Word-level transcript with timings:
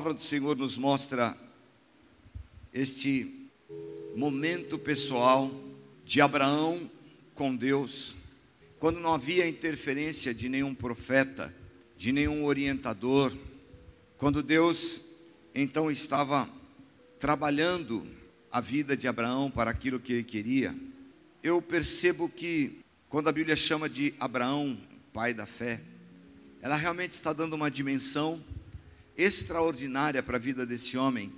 palavra 0.00 0.14
do 0.14 0.22
Senhor 0.22 0.56
nos 0.56 0.78
mostra 0.78 1.36
este 2.72 3.46
momento 4.16 4.78
pessoal 4.78 5.50
de 6.06 6.22
Abraão 6.22 6.90
com 7.34 7.54
Deus, 7.54 8.16
quando 8.78 8.98
não 8.98 9.12
havia 9.12 9.46
interferência 9.46 10.32
de 10.32 10.48
nenhum 10.48 10.74
profeta, 10.74 11.54
de 11.98 12.12
nenhum 12.12 12.46
orientador, 12.46 13.30
quando 14.16 14.42
Deus 14.42 15.02
então 15.54 15.90
estava 15.90 16.48
trabalhando 17.18 18.06
a 18.50 18.62
vida 18.62 18.96
de 18.96 19.06
Abraão 19.06 19.50
para 19.50 19.70
aquilo 19.70 20.00
que 20.00 20.14
ele 20.14 20.24
queria, 20.24 20.74
eu 21.42 21.60
percebo 21.60 22.26
que 22.26 22.80
quando 23.06 23.28
a 23.28 23.32
Bíblia 23.32 23.54
chama 23.54 23.86
de 23.86 24.14
Abraão, 24.18 24.78
pai 25.12 25.34
da 25.34 25.44
fé, 25.44 25.78
ela 26.62 26.76
realmente 26.76 27.10
está 27.10 27.34
dando 27.34 27.52
uma 27.52 27.70
dimensão 27.70 28.42
extraordinária 29.16 30.22
para 30.22 30.36
a 30.36 30.40
vida 30.40 30.64
desse 30.64 30.96
homem 30.96 31.32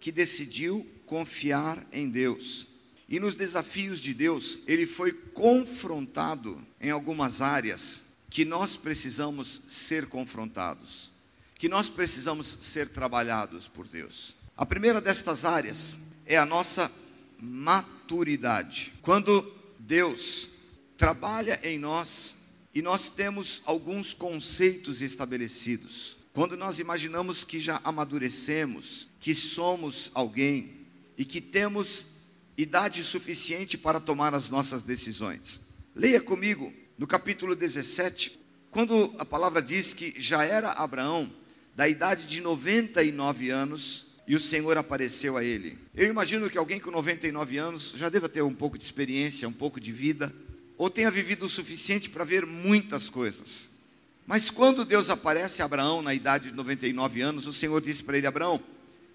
que 0.00 0.12
decidiu 0.12 0.86
confiar 1.06 1.84
em 1.92 2.08
Deus. 2.08 2.66
E 3.08 3.18
nos 3.18 3.34
desafios 3.34 4.00
de 4.00 4.12
Deus, 4.12 4.60
ele 4.66 4.86
foi 4.86 5.12
confrontado 5.12 6.62
em 6.80 6.90
algumas 6.90 7.40
áreas 7.40 8.02
que 8.28 8.44
nós 8.44 8.76
precisamos 8.76 9.62
ser 9.66 10.06
confrontados, 10.06 11.10
que 11.54 11.68
nós 11.68 11.88
precisamos 11.88 12.46
ser 12.60 12.88
trabalhados 12.88 13.66
por 13.66 13.88
Deus. 13.88 14.36
A 14.56 14.66
primeira 14.66 15.00
destas 15.00 15.44
áreas 15.44 15.98
é 16.26 16.36
a 16.36 16.44
nossa 16.44 16.92
maturidade. 17.40 18.92
Quando 19.00 19.50
Deus 19.78 20.50
trabalha 20.96 21.58
em 21.62 21.78
nós 21.78 22.36
e 22.74 22.82
nós 22.82 23.08
temos 23.08 23.62
alguns 23.64 24.12
conceitos 24.12 25.00
estabelecidos, 25.00 26.17
quando 26.38 26.56
nós 26.56 26.78
imaginamos 26.78 27.42
que 27.42 27.58
já 27.58 27.80
amadurecemos, 27.82 29.08
que 29.18 29.34
somos 29.34 30.08
alguém 30.14 30.86
e 31.16 31.24
que 31.24 31.40
temos 31.40 32.06
idade 32.56 33.02
suficiente 33.02 33.76
para 33.76 33.98
tomar 33.98 34.32
as 34.32 34.48
nossas 34.48 34.80
decisões. 34.80 35.60
Leia 35.96 36.20
comigo 36.20 36.72
no 36.96 37.08
capítulo 37.08 37.56
17, 37.56 38.38
quando 38.70 39.12
a 39.18 39.24
palavra 39.24 39.60
diz 39.60 39.92
que 39.92 40.14
já 40.16 40.44
era 40.44 40.70
Abraão 40.70 41.28
da 41.74 41.88
idade 41.88 42.24
de 42.24 42.40
99 42.40 43.50
anos 43.50 44.06
e 44.24 44.36
o 44.36 44.40
Senhor 44.40 44.78
apareceu 44.78 45.36
a 45.36 45.42
ele. 45.42 45.76
Eu 45.92 46.06
imagino 46.06 46.48
que 46.48 46.56
alguém 46.56 46.78
com 46.78 46.92
99 46.92 47.58
anos 47.58 47.94
já 47.96 48.08
deva 48.08 48.28
ter 48.28 48.42
um 48.42 48.54
pouco 48.54 48.78
de 48.78 48.84
experiência, 48.84 49.48
um 49.48 49.52
pouco 49.52 49.80
de 49.80 49.90
vida, 49.90 50.32
ou 50.76 50.88
tenha 50.88 51.10
vivido 51.10 51.46
o 51.46 51.50
suficiente 51.50 52.08
para 52.08 52.24
ver 52.24 52.46
muitas 52.46 53.10
coisas. 53.10 53.76
Mas 54.28 54.50
quando 54.50 54.84
Deus 54.84 55.08
aparece 55.08 55.62
a 55.62 55.64
Abraão 55.64 56.02
na 56.02 56.12
idade 56.12 56.50
de 56.50 56.54
99 56.54 57.22
anos, 57.22 57.46
o 57.46 57.52
Senhor 57.52 57.80
disse 57.80 58.04
para 58.04 58.18
ele: 58.18 58.26
Abraão, 58.26 58.62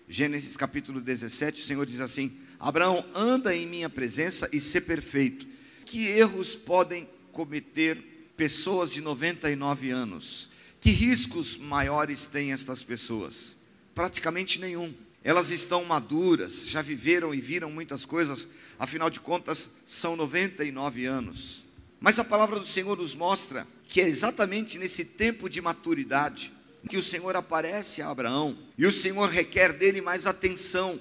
Gênesis 0.09 0.57
capítulo 0.57 0.99
17, 0.99 1.61
o 1.61 1.63
Senhor 1.63 1.85
diz 1.85 1.99
assim: 1.99 2.35
Abraão, 2.59 3.05
anda 3.13 3.55
em 3.55 3.67
minha 3.67 3.87
presença 3.87 4.49
e 4.51 4.59
ser 4.59 4.81
perfeito. 4.81 5.45
Que 5.85 6.07
erros 6.07 6.55
podem 6.55 7.07
cometer 7.31 8.33
pessoas 8.35 8.89
de 8.91 9.01
99 9.01 9.91
anos? 9.91 10.49
Que 10.81 10.89
riscos 10.89 11.57
maiores 11.57 12.25
têm 12.25 12.51
estas 12.51 12.81
pessoas? 12.81 13.55
Praticamente 13.93 14.59
nenhum. 14.59 14.91
Elas 15.23 15.51
estão 15.51 15.85
maduras, 15.85 16.67
já 16.67 16.81
viveram 16.81 17.35
e 17.35 17.39
viram 17.39 17.69
muitas 17.69 18.03
coisas, 18.03 18.47
afinal 18.79 19.11
de 19.11 19.19
contas, 19.19 19.69
são 19.85 20.15
99 20.15 21.05
anos. 21.05 21.63
Mas 22.03 22.19
a 22.19 22.23
palavra 22.25 22.59
do 22.59 22.65
Senhor 22.65 22.97
nos 22.97 23.15
mostra 23.15 23.65
que 23.87 24.01
é 24.01 24.07
exatamente 24.09 24.77
nesse 24.77 25.05
tempo 25.05 25.49
de 25.49 25.61
maturidade 25.61 26.51
que 26.89 26.97
o 26.97 27.01
Senhor 27.01 27.33
aparece 27.33 28.01
a 28.01 28.09
Abraão 28.09 28.57
e 28.77 28.85
o 28.85 28.91
Senhor 28.91 29.29
requer 29.29 29.71
dele 29.71 30.01
mais 30.01 30.25
atenção, 30.25 30.99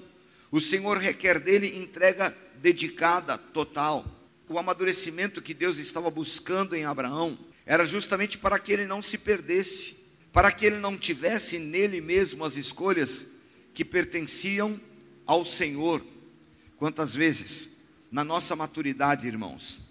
o 0.49 0.61
Senhor 0.61 0.97
requer 0.97 1.41
dele 1.41 1.77
entrega 1.77 2.33
dedicada, 2.61 3.37
total. 3.37 4.05
O 4.47 4.57
amadurecimento 4.57 5.41
que 5.41 5.53
Deus 5.53 5.77
estava 5.77 6.09
buscando 6.09 6.73
em 6.73 6.85
Abraão 6.85 7.37
era 7.65 7.85
justamente 7.85 8.37
para 8.37 8.57
que 8.57 8.71
ele 8.71 8.85
não 8.85 9.01
se 9.01 9.17
perdesse, 9.17 9.97
para 10.31 10.53
que 10.53 10.65
ele 10.65 10.77
não 10.77 10.97
tivesse 10.97 11.59
nele 11.59 11.99
mesmo 11.99 12.45
as 12.45 12.55
escolhas 12.55 13.27
que 13.73 13.83
pertenciam 13.83 14.79
ao 15.25 15.43
Senhor. 15.43 16.01
Quantas 16.77 17.13
vezes, 17.13 17.71
na 18.09 18.23
nossa 18.23 18.55
maturidade, 18.55 19.27
irmãos, 19.27 19.81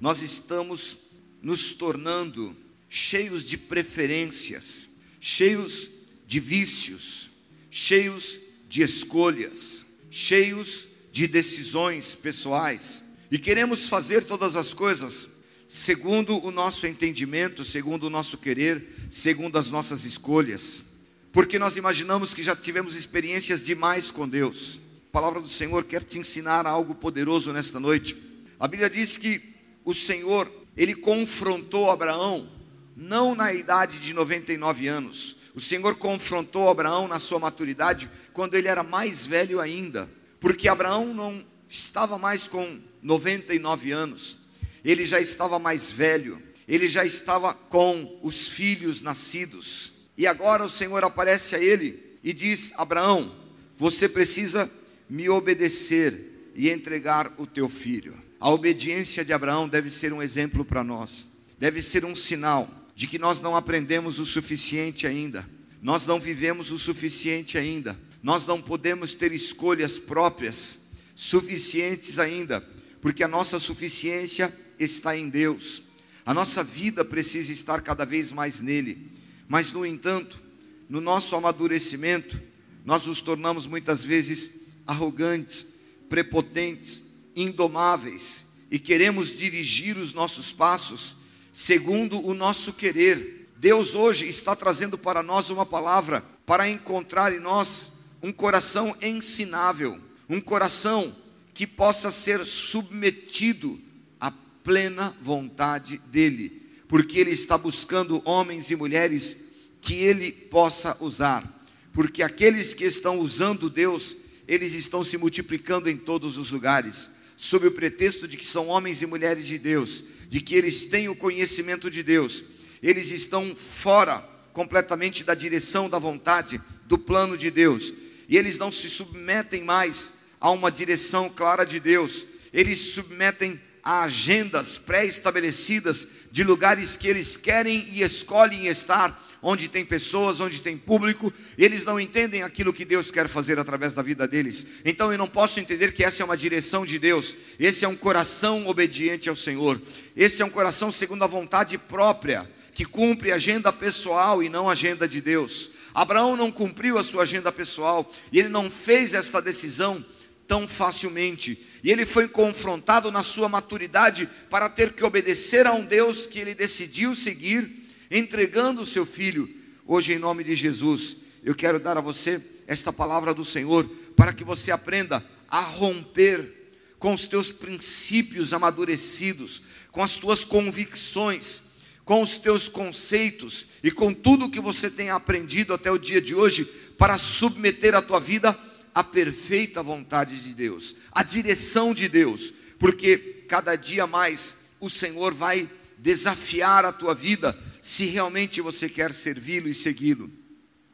nós 0.00 0.22
estamos 0.22 0.96
nos 1.42 1.72
tornando 1.72 2.56
cheios 2.88 3.44
de 3.44 3.58
preferências, 3.58 4.88
cheios 5.20 5.90
de 6.26 6.40
vícios, 6.40 7.30
cheios 7.70 8.40
de 8.68 8.82
escolhas, 8.82 9.84
cheios 10.10 10.88
de 11.12 11.26
decisões 11.26 12.14
pessoais, 12.14 13.04
e 13.30 13.38
queremos 13.38 13.88
fazer 13.88 14.24
todas 14.24 14.56
as 14.56 14.72
coisas 14.72 15.30
segundo 15.68 16.44
o 16.44 16.50
nosso 16.50 16.84
entendimento, 16.84 17.64
segundo 17.64 18.04
o 18.04 18.10
nosso 18.10 18.36
querer, 18.36 18.84
segundo 19.08 19.56
as 19.56 19.70
nossas 19.70 20.04
escolhas, 20.04 20.84
porque 21.32 21.60
nós 21.60 21.76
imaginamos 21.76 22.34
que 22.34 22.42
já 22.42 22.56
tivemos 22.56 22.96
experiências 22.96 23.60
demais 23.62 24.10
com 24.10 24.28
Deus. 24.28 24.80
A 25.08 25.12
palavra 25.12 25.40
do 25.40 25.48
Senhor 25.48 25.84
quer 25.84 26.02
te 26.02 26.18
ensinar 26.18 26.66
algo 26.66 26.94
poderoso 26.96 27.52
nesta 27.52 27.78
noite. 27.78 28.16
A 28.58 28.66
Bíblia 28.66 28.90
diz 28.90 29.16
que 29.16 29.49
o 29.90 29.94
Senhor, 29.94 30.50
ele 30.76 30.94
confrontou 30.94 31.90
Abraão, 31.90 32.48
não 32.96 33.34
na 33.34 33.52
idade 33.52 33.98
de 33.98 34.14
99 34.14 34.86
anos. 34.86 35.36
O 35.52 35.60
Senhor 35.60 35.96
confrontou 35.96 36.70
Abraão 36.70 37.08
na 37.08 37.18
sua 37.18 37.40
maturidade 37.40 38.08
quando 38.32 38.54
ele 38.54 38.68
era 38.68 38.84
mais 38.84 39.26
velho 39.26 39.58
ainda, 39.58 40.08
porque 40.38 40.68
Abraão 40.68 41.12
não 41.12 41.44
estava 41.68 42.16
mais 42.16 42.46
com 42.46 42.78
99 43.02 43.90
anos, 43.90 44.38
ele 44.84 45.04
já 45.04 45.20
estava 45.20 45.58
mais 45.58 45.90
velho, 45.90 46.40
ele 46.68 46.88
já 46.88 47.04
estava 47.04 47.52
com 47.52 48.20
os 48.22 48.48
filhos 48.48 49.02
nascidos. 49.02 49.92
E 50.16 50.24
agora 50.24 50.64
o 50.64 50.70
Senhor 50.70 51.02
aparece 51.02 51.56
a 51.56 51.58
ele 51.58 52.18
e 52.22 52.32
diz: 52.32 52.72
Abraão, 52.76 53.34
você 53.76 54.08
precisa 54.08 54.70
me 55.08 55.28
obedecer 55.28 56.52
e 56.54 56.70
entregar 56.70 57.34
o 57.38 57.46
teu 57.46 57.68
filho. 57.68 58.29
A 58.40 58.50
obediência 58.50 59.22
de 59.22 59.34
Abraão 59.34 59.68
deve 59.68 59.90
ser 59.90 60.14
um 60.14 60.22
exemplo 60.22 60.64
para 60.64 60.82
nós, 60.82 61.28
deve 61.58 61.82
ser 61.82 62.06
um 62.06 62.16
sinal 62.16 62.68
de 62.96 63.06
que 63.06 63.18
nós 63.18 63.38
não 63.38 63.54
aprendemos 63.54 64.18
o 64.18 64.24
suficiente 64.24 65.06
ainda, 65.06 65.46
nós 65.82 66.06
não 66.06 66.18
vivemos 66.18 66.70
o 66.72 66.78
suficiente 66.78 67.58
ainda, 67.58 67.98
nós 68.22 68.46
não 68.46 68.60
podemos 68.60 69.12
ter 69.12 69.30
escolhas 69.30 69.98
próprias 69.98 70.80
suficientes 71.14 72.18
ainda, 72.18 72.66
porque 73.02 73.22
a 73.22 73.28
nossa 73.28 73.58
suficiência 73.58 74.54
está 74.78 75.14
em 75.14 75.28
Deus, 75.28 75.82
a 76.24 76.32
nossa 76.32 76.64
vida 76.64 77.04
precisa 77.04 77.52
estar 77.52 77.82
cada 77.82 78.06
vez 78.06 78.32
mais 78.32 78.58
nele, 78.58 79.12
mas 79.48 79.70
no 79.70 79.84
entanto, 79.84 80.40
no 80.88 81.00
nosso 81.00 81.36
amadurecimento, 81.36 82.40
nós 82.86 83.04
nos 83.04 83.20
tornamos 83.20 83.66
muitas 83.66 84.02
vezes 84.02 84.62
arrogantes, 84.86 85.66
prepotentes, 86.08 87.09
indomáveis 87.40 88.46
e 88.70 88.78
queremos 88.78 89.34
dirigir 89.34 89.96
os 89.96 90.12
nossos 90.12 90.52
passos 90.52 91.16
segundo 91.52 92.24
o 92.24 92.34
nosso 92.34 92.72
querer. 92.72 93.48
Deus 93.56 93.94
hoje 93.94 94.26
está 94.26 94.54
trazendo 94.54 94.96
para 94.96 95.22
nós 95.22 95.50
uma 95.50 95.66
palavra 95.66 96.24
para 96.46 96.68
encontrar 96.68 97.32
em 97.32 97.40
nós 97.40 97.92
um 98.22 98.32
coração 98.32 98.94
ensinável, 99.02 99.98
um 100.28 100.40
coração 100.40 101.14
que 101.52 101.66
possa 101.66 102.10
ser 102.10 102.44
submetido 102.46 103.80
à 104.20 104.30
plena 104.30 105.16
vontade 105.20 106.00
dEle, 106.10 106.62
porque 106.88 107.18
Ele 107.18 107.30
está 107.30 107.58
buscando 107.58 108.22
homens 108.24 108.70
e 108.70 108.76
mulheres 108.76 109.36
que 109.80 109.94
Ele 109.94 110.30
possa 110.30 110.96
usar, 111.00 111.44
porque 111.92 112.22
aqueles 112.22 112.72
que 112.72 112.84
estão 112.84 113.18
usando 113.18 113.68
Deus, 113.68 114.16
eles 114.46 114.74
estão 114.74 115.04
se 115.04 115.16
multiplicando 115.16 115.88
em 115.88 115.96
todos 115.96 116.38
os 116.38 116.50
lugares 116.50 117.10
sob 117.40 117.66
o 117.66 117.72
pretexto 117.72 118.28
de 118.28 118.36
que 118.36 118.44
são 118.44 118.68
homens 118.68 119.00
e 119.00 119.06
mulheres 119.06 119.46
de 119.46 119.56
Deus, 119.56 120.04
de 120.28 120.42
que 120.42 120.54
eles 120.54 120.84
têm 120.84 121.08
o 121.08 121.16
conhecimento 121.16 121.90
de 121.90 122.02
Deus, 122.02 122.44
eles 122.82 123.10
estão 123.10 123.56
fora 123.56 124.18
completamente 124.52 125.24
da 125.24 125.32
direção 125.34 125.88
da 125.88 125.98
vontade, 125.98 126.60
do 126.84 126.98
plano 126.98 127.38
de 127.38 127.50
Deus, 127.50 127.94
e 128.28 128.36
eles 128.36 128.58
não 128.58 128.70
se 128.70 128.90
submetem 128.90 129.64
mais 129.64 130.12
a 130.38 130.50
uma 130.50 130.70
direção 130.70 131.30
clara 131.30 131.64
de 131.64 131.80
Deus, 131.80 132.26
eles 132.52 132.78
se 132.78 132.90
submetem 132.92 133.58
a 133.82 134.02
agendas 134.02 134.76
pré-estabelecidas 134.76 136.06
de 136.30 136.44
lugares 136.44 136.94
que 136.94 137.08
eles 137.08 137.38
querem 137.38 137.88
e 137.90 138.02
escolhem 138.02 138.66
estar 138.66 139.18
onde 139.42 139.68
tem 139.68 139.84
pessoas, 139.84 140.40
onde 140.40 140.60
tem 140.60 140.76
público, 140.76 141.32
eles 141.56 141.84
não 141.84 141.98
entendem 141.98 142.42
aquilo 142.42 142.72
que 142.72 142.84
Deus 142.84 143.10
quer 143.10 143.28
fazer 143.28 143.58
através 143.58 143.94
da 143.94 144.02
vida 144.02 144.26
deles. 144.28 144.66
Então 144.84 145.10
eu 145.12 145.18
não 145.18 145.26
posso 145.26 145.60
entender 145.60 145.92
que 145.92 146.04
essa 146.04 146.22
é 146.22 146.24
uma 146.24 146.36
direção 146.36 146.84
de 146.84 146.98
Deus, 146.98 147.36
esse 147.58 147.84
é 147.84 147.88
um 147.88 147.96
coração 147.96 148.66
obediente 148.66 149.28
ao 149.28 149.36
Senhor, 149.36 149.80
esse 150.16 150.42
é 150.42 150.44
um 150.44 150.50
coração 150.50 150.92
segundo 150.92 151.24
a 151.24 151.26
vontade 151.26 151.78
própria, 151.78 152.50
que 152.74 152.84
cumpre 152.84 153.32
agenda 153.32 153.72
pessoal 153.72 154.42
e 154.42 154.48
não 154.48 154.68
agenda 154.68 155.06
de 155.08 155.20
Deus. 155.20 155.70
Abraão 155.94 156.36
não 156.36 156.52
cumpriu 156.52 156.98
a 156.98 157.04
sua 157.04 157.22
agenda 157.22 157.50
pessoal 157.50 158.10
e 158.32 158.38
ele 158.38 158.48
não 158.48 158.70
fez 158.70 159.14
esta 159.14 159.40
decisão 159.40 160.04
tão 160.46 160.66
facilmente. 160.66 161.64
E 161.82 161.90
ele 161.90 162.04
foi 162.04 162.26
confrontado 162.26 163.10
na 163.10 163.22
sua 163.22 163.48
maturidade 163.48 164.28
para 164.50 164.68
ter 164.68 164.92
que 164.92 165.04
obedecer 165.04 165.66
a 165.66 165.72
um 165.72 165.84
Deus 165.84 166.26
que 166.26 166.40
ele 166.40 166.54
decidiu 166.56 167.14
seguir, 167.14 167.79
entregando 168.10 168.82
o 168.82 168.86
seu 168.86 169.06
filho. 169.06 169.48
Hoje, 169.86 170.12
em 170.12 170.18
nome 170.18 170.42
de 170.42 170.54
Jesus, 170.54 171.16
eu 171.44 171.54
quero 171.54 171.78
dar 171.78 171.96
a 171.96 172.00
você 172.00 172.42
esta 172.66 172.92
palavra 172.92 173.32
do 173.32 173.44
Senhor 173.44 173.88
para 174.16 174.32
que 174.32 174.44
você 174.44 174.70
aprenda 174.70 175.24
a 175.48 175.60
romper 175.60 176.60
com 176.98 177.14
os 177.14 177.26
teus 177.26 177.50
princípios 177.50 178.52
amadurecidos, 178.52 179.62
com 179.90 180.02
as 180.02 180.14
tuas 180.14 180.44
convicções, 180.44 181.62
com 182.04 182.20
os 182.20 182.36
teus 182.36 182.68
conceitos 182.68 183.66
e 183.82 183.90
com 183.90 184.12
tudo 184.12 184.50
que 184.50 184.60
você 184.60 184.90
tem 184.90 185.10
aprendido 185.10 185.72
até 185.72 185.90
o 185.90 185.98
dia 185.98 186.20
de 186.20 186.34
hoje 186.34 186.64
para 186.98 187.16
submeter 187.16 187.94
a 187.94 188.02
tua 188.02 188.20
vida 188.20 188.58
à 188.94 189.02
perfeita 189.02 189.82
vontade 189.82 190.40
de 190.40 190.52
Deus, 190.54 190.96
à 191.12 191.22
direção 191.22 191.94
de 191.94 192.08
Deus, 192.08 192.52
porque 192.78 193.44
cada 193.48 193.76
dia 193.76 194.06
mais 194.06 194.54
o 194.78 194.90
Senhor 194.90 195.32
vai 195.32 195.68
desafiar 196.00 196.84
a 196.84 196.92
tua 196.92 197.14
vida 197.14 197.56
se 197.82 198.06
realmente 198.06 198.60
você 198.60 198.88
quer 198.88 199.12
servi-lo 199.12 199.68
e 199.68 199.74
segui-lo. 199.74 200.30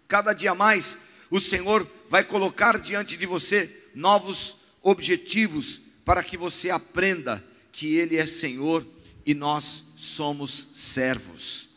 Cada 0.09 0.33
dia 0.33 0.55
mais 0.55 0.99
o 1.31 1.41
Senhor 1.41 1.89
vai 2.09 2.23
colocar 2.23 2.79
diante 2.79 3.17
de 3.17 3.27
você 3.27 3.89
novos 3.95 4.57
objetivos 4.83 5.81
para 6.05 6.23
que 6.23 6.37
você 6.37 6.71
aprenda 6.71 7.45
que 7.73 7.97
Ele 7.97 8.17
é 8.17 8.27
Senhor 8.27 8.87
e 9.25 9.35
nós 9.35 9.85
somos 9.97 10.69
servos. 10.75 11.69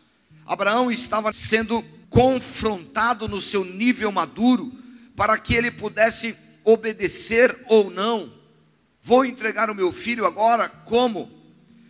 Abraão 0.46 0.92
estava 0.92 1.32
sendo 1.34 1.84
confrontado 2.10 3.28
no 3.28 3.40
seu 3.40 3.64
nível 3.64 4.12
maduro 4.12 4.72
para 5.16 5.38
que 5.38 5.54
ele 5.54 5.70
pudesse 5.70 6.36
obedecer 6.64 7.56
ou 7.68 7.90
não. 7.90 8.34
Vou 9.02 9.26
entregar 9.26 9.70
o 9.70 9.76
meu 9.76 9.92
filho 9.92 10.26
agora 10.26 10.68
como? 10.70 11.32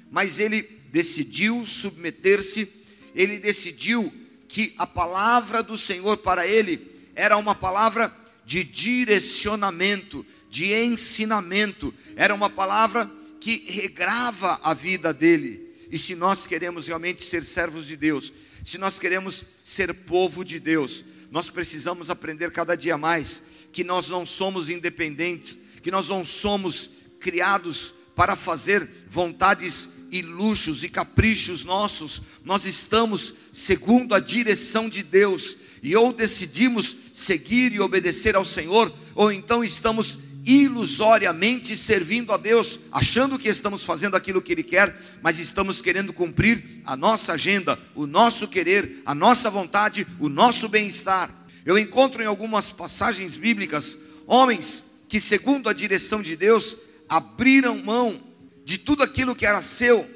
Mas 0.09 0.39
ele 0.39 0.78
decidiu 0.91 1.65
submeter-se, 1.65 2.67
ele 3.15 3.39
decidiu 3.39 4.13
que 4.47 4.73
a 4.77 4.87
palavra 4.87 5.61
do 5.61 5.77
Senhor 5.77 6.17
para 6.17 6.47
ele 6.47 6.89
era 7.15 7.37
uma 7.37 7.53
palavra 7.53 8.15
de 8.45 8.63
direcionamento, 8.63 10.25
de 10.49 10.73
ensinamento, 10.73 11.93
era 12.15 12.33
uma 12.33 12.49
palavra 12.49 13.09
que 13.39 13.65
regrava 13.67 14.59
a 14.63 14.73
vida 14.73 15.13
dele. 15.13 15.69
E 15.91 15.97
se 15.97 16.15
nós 16.15 16.47
queremos 16.47 16.87
realmente 16.87 17.23
ser 17.23 17.43
servos 17.43 17.85
de 17.85 17.95
Deus, 17.95 18.33
se 18.63 18.77
nós 18.77 18.99
queremos 18.99 19.45
ser 19.63 19.93
povo 19.93 20.43
de 20.43 20.59
Deus, 20.59 21.05
nós 21.31 21.49
precisamos 21.49 22.09
aprender 22.09 22.51
cada 22.51 22.75
dia 22.75 22.97
mais 22.97 23.41
que 23.71 23.83
nós 23.83 24.09
não 24.09 24.25
somos 24.25 24.69
independentes, 24.69 25.57
que 25.83 25.91
nós 25.91 26.07
não 26.07 26.25
somos 26.25 26.89
criados 27.19 27.93
para 28.15 28.35
fazer 28.35 28.89
vontades 29.07 29.89
e 30.11 30.21
luxos 30.21 30.83
e 30.83 30.89
caprichos 30.89 31.63
nossos, 31.63 32.21
nós 32.43 32.65
estamos 32.65 33.33
segundo 33.51 34.13
a 34.15 34.19
direção 34.19 34.89
de 34.89 35.03
Deus 35.03 35.57
e 35.81 35.95
ou 35.95 36.11
decidimos 36.11 36.95
seguir 37.13 37.73
e 37.73 37.79
obedecer 37.79 38.35
ao 38.35 38.45
Senhor, 38.45 38.93
ou 39.15 39.31
então 39.31 39.63
estamos 39.63 40.19
ilusoriamente 40.45 41.75
servindo 41.75 42.31
a 42.31 42.37
Deus, 42.37 42.79
achando 42.91 43.37
que 43.37 43.47
estamos 43.47 43.83
fazendo 43.83 44.15
aquilo 44.15 44.41
que 44.41 44.51
Ele 44.51 44.63
quer, 44.63 44.99
mas 45.21 45.37
estamos 45.37 45.81
querendo 45.81 46.13
cumprir 46.13 46.81
a 46.85 46.95
nossa 46.95 47.33
agenda, 47.33 47.77
o 47.93 48.07
nosso 48.07 48.47
querer, 48.47 49.01
a 49.05 49.13
nossa 49.13 49.49
vontade, 49.49 50.07
o 50.19 50.29
nosso 50.29 50.67
bem-estar. 50.67 51.29
Eu 51.65 51.77
encontro 51.77 52.23
em 52.23 52.25
algumas 52.25 52.71
passagens 52.71 53.37
bíblicas 53.37 53.97
homens 54.25 54.83
que, 55.07 55.19
segundo 55.19 55.69
a 55.69 55.73
direção 55.73 56.21
de 56.21 56.35
Deus, 56.35 56.77
abriram 57.07 57.77
mão 57.77 58.28
de 58.69 58.77
tudo 58.77 59.01
aquilo 59.01 59.35
que 59.35 59.47
era 59.47 59.63
seu 59.63 60.07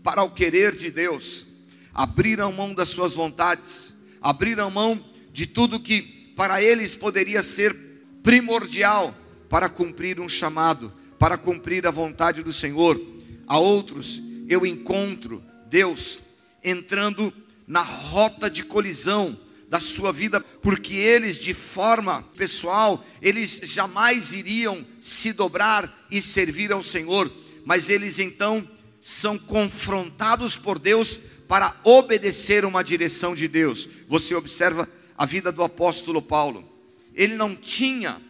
para 0.00 0.22
o 0.22 0.30
querer 0.30 0.76
de 0.76 0.92
Deus, 0.92 1.44
abriram 1.92 2.52
mão 2.52 2.72
das 2.72 2.88
suas 2.88 3.12
vontades, 3.12 3.96
abriram 4.22 4.70
mão 4.70 5.04
de 5.32 5.44
tudo 5.44 5.80
que 5.80 6.02
para 6.36 6.62
eles 6.62 6.94
poderia 6.94 7.42
ser 7.42 7.74
primordial 8.22 9.12
para 9.48 9.68
cumprir 9.68 10.20
um 10.20 10.28
chamado, 10.28 10.92
para 11.18 11.36
cumprir 11.36 11.84
a 11.84 11.90
vontade 11.90 12.44
do 12.44 12.52
Senhor. 12.52 12.96
A 13.44 13.58
outros 13.58 14.22
eu 14.48 14.64
encontro 14.64 15.42
Deus 15.68 16.20
entrando 16.62 17.32
na 17.66 17.82
rota 17.82 18.48
de 18.48 18.62
colisão 18.62 19.36
da 19.68 19.80
sua 19.80 20.12
vida, 20.12 20.40
porque 20.40 20.94
eles 20.94 21.38
de 21.38 21.52
forma 21.52 22.22
pessoal, 22.36 23.04
eles 23.20 23.62
jamais 23.64 24.32
iriam 24.32 24.86
se 25.00 25.32
dobrar 25.32 26.06
e 26.08 26.22
servir 26.22 26.70
ao 26.70 26.84
Senhor, 26.84 27.28
mas 27.66 27.90
eles 27.90 28.20
então 28.20 28.66
são 29.00 29.36
confrontados 29.36 30.56
por 30.56 30.78
Deus 30.78 31.18
para 31.48 31.76
obedecer 31.82 32.64
uma 32.64 32.82
direção 32.82 33.34
de 33.34 33.48
Deus. 33.48 33.88
Você 34.08 34.36
observa 34.36 34.88
a 35.18 35.26
vida 35.26 35.50
do 35.50 35.64
apóstolo 35.64 36.22
Paulo. 36.22 36.64
Ele 37.12 37.34
não 37.34 37.56
tinha 37.56 38.22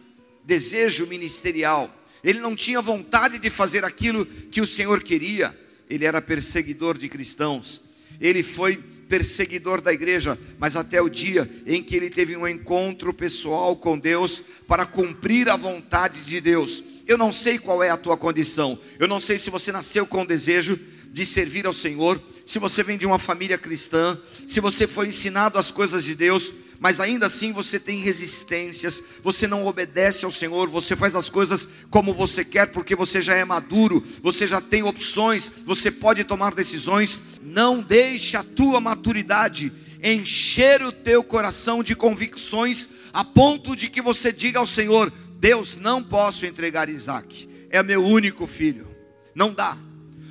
desejo 0.43 1.05
ministerial, 1.05 1.93
ele 2.23 2.39
não 2.39 2.55
tinha 2.55 2.81
vontade 2.81 3.37
de 3.37 3.49
fazer 3.51 3.85
aquilo 3.85 4.25
que 4.25 4.59
o 4.59 4.67
Senhor 4.67 5.03
queria. 5.03 5.55
Ele 5.87 6.03
era 6.03 6.19
perseguidor 6.19 6.97
de 6.97 7.07
cristãos. 7.07 7.79
Ele 8.19 8.41
foi 8.41 8.77
perseguidor 9.07 9.81
da 9.81 9.93
igreja, 9.93 10.37
mas 10.57 10.75
até 10.75 10.99
o 10.99 11.09
dia 11.09 11.47
em 11.65 11.83
que 11.83 11.95
ele 11.95 12.09
teve 12.09 12.35
um 12.35 12.47
encontro 12.47 13.13
pessoal 13.13 13.75
com 13.75 13.99
Deus 13.99 14.43
para 14.67 14.85
cumprir 14.85 15.47
a 15.47 15.55
vontade 15.55 16.25
de 16.25 16.41
Deus. 16.41 16.83
Eu 17.07 17.17
não 17.17 17.31
sei 17.31 17.57
qual 17.57 17.81
é 17.81 17.89
a 17.89 17.97
tua 17.97 18.17
condição. 18.17 18.77
Eu 18.99 19.07
não 19.07 19.19
sei 19.19 19.39
se 19.39 19.49
você 19.49 19.71
nasceu 19.71 20.05
com 20.05 20.23
o 20.23 20.27
desejo 20.27 20.79
de 21.11 21.25
servir 21.25 21.65
ao 21.65 21.73
Senhor, 21.73 22.21
se 22.45 22.59
você 22.59 22.83
vem 22.83 22.97
de 22.97 23.05
uma 23.05 23.17
família 23.17 23.57
cristã, 23.57 24.19
se 24.45 24.59
você 24.59 24.87
foi 24.87 25.07
ensinado 25.07 25.57
as 25.57 25.71
coisas 25.71 26.03
de 26.03 26.13
Deus, 26.13 26.53
mas 26.79 26.99
ainda 26.99 27.25
assim 27.25 27.51
você 27.51 27.79
tem 27.79 27.97
resistências, 27.97 29.03
você 29.23 29.47
não 29.47 29.65
obedece 29.65 30.25
ao 30.25 30.31
Senhor, 30.31 30.69
você 30.69 30.95
faz 30.95 31.15
as 31.15 31.29
coisas 31.29 31.67
como 31.89 32.13
você 32.13 32.45
quer, 32.45 32.67
porque 32.67 32.95
você 32.95 33.21
já 33.21 33.35
é 33.35 33.43
maduro, 33.43 34.03
você 34.21 34.45
já 34.45 34.61
tem 34.61 34.83
opções, 34.83 35.51
você 35.65 35.89
pode 35.89 36.23
tomar 36.23 36.53
decisões. 36.53 37.21
Não 37.41 37.81
deixe 37.81 38.37
a 38.37 38.43
tua 38.43 38.79
maturidade 38.79 39.71
encher 40.03 40.83
o 40.83 40.91
teu 40.91 41.23
coração 41.23 41.81
de 41.81 41.95
convicções, 41.95 42.87
a 43.11 43.23
ponto 43.23 43.75
de 43.75 43.89
que 43.89 44.01
você 44.01 44.31
diga 44.31 44.59
ao 44.59 44.67
Senhor: 44.67 45.11
Deus, 45.39 45.77
não 45.77 46.03
posso 46.03 46.45
entregar 46.45 46.89
Isaac, 46.89 47.47
é 47.69 47.81
meu 47.83 48.03
único 48.03 48.47
filho, 48.47 48.87
não 49.35 49.53
dá. 49.53 49.77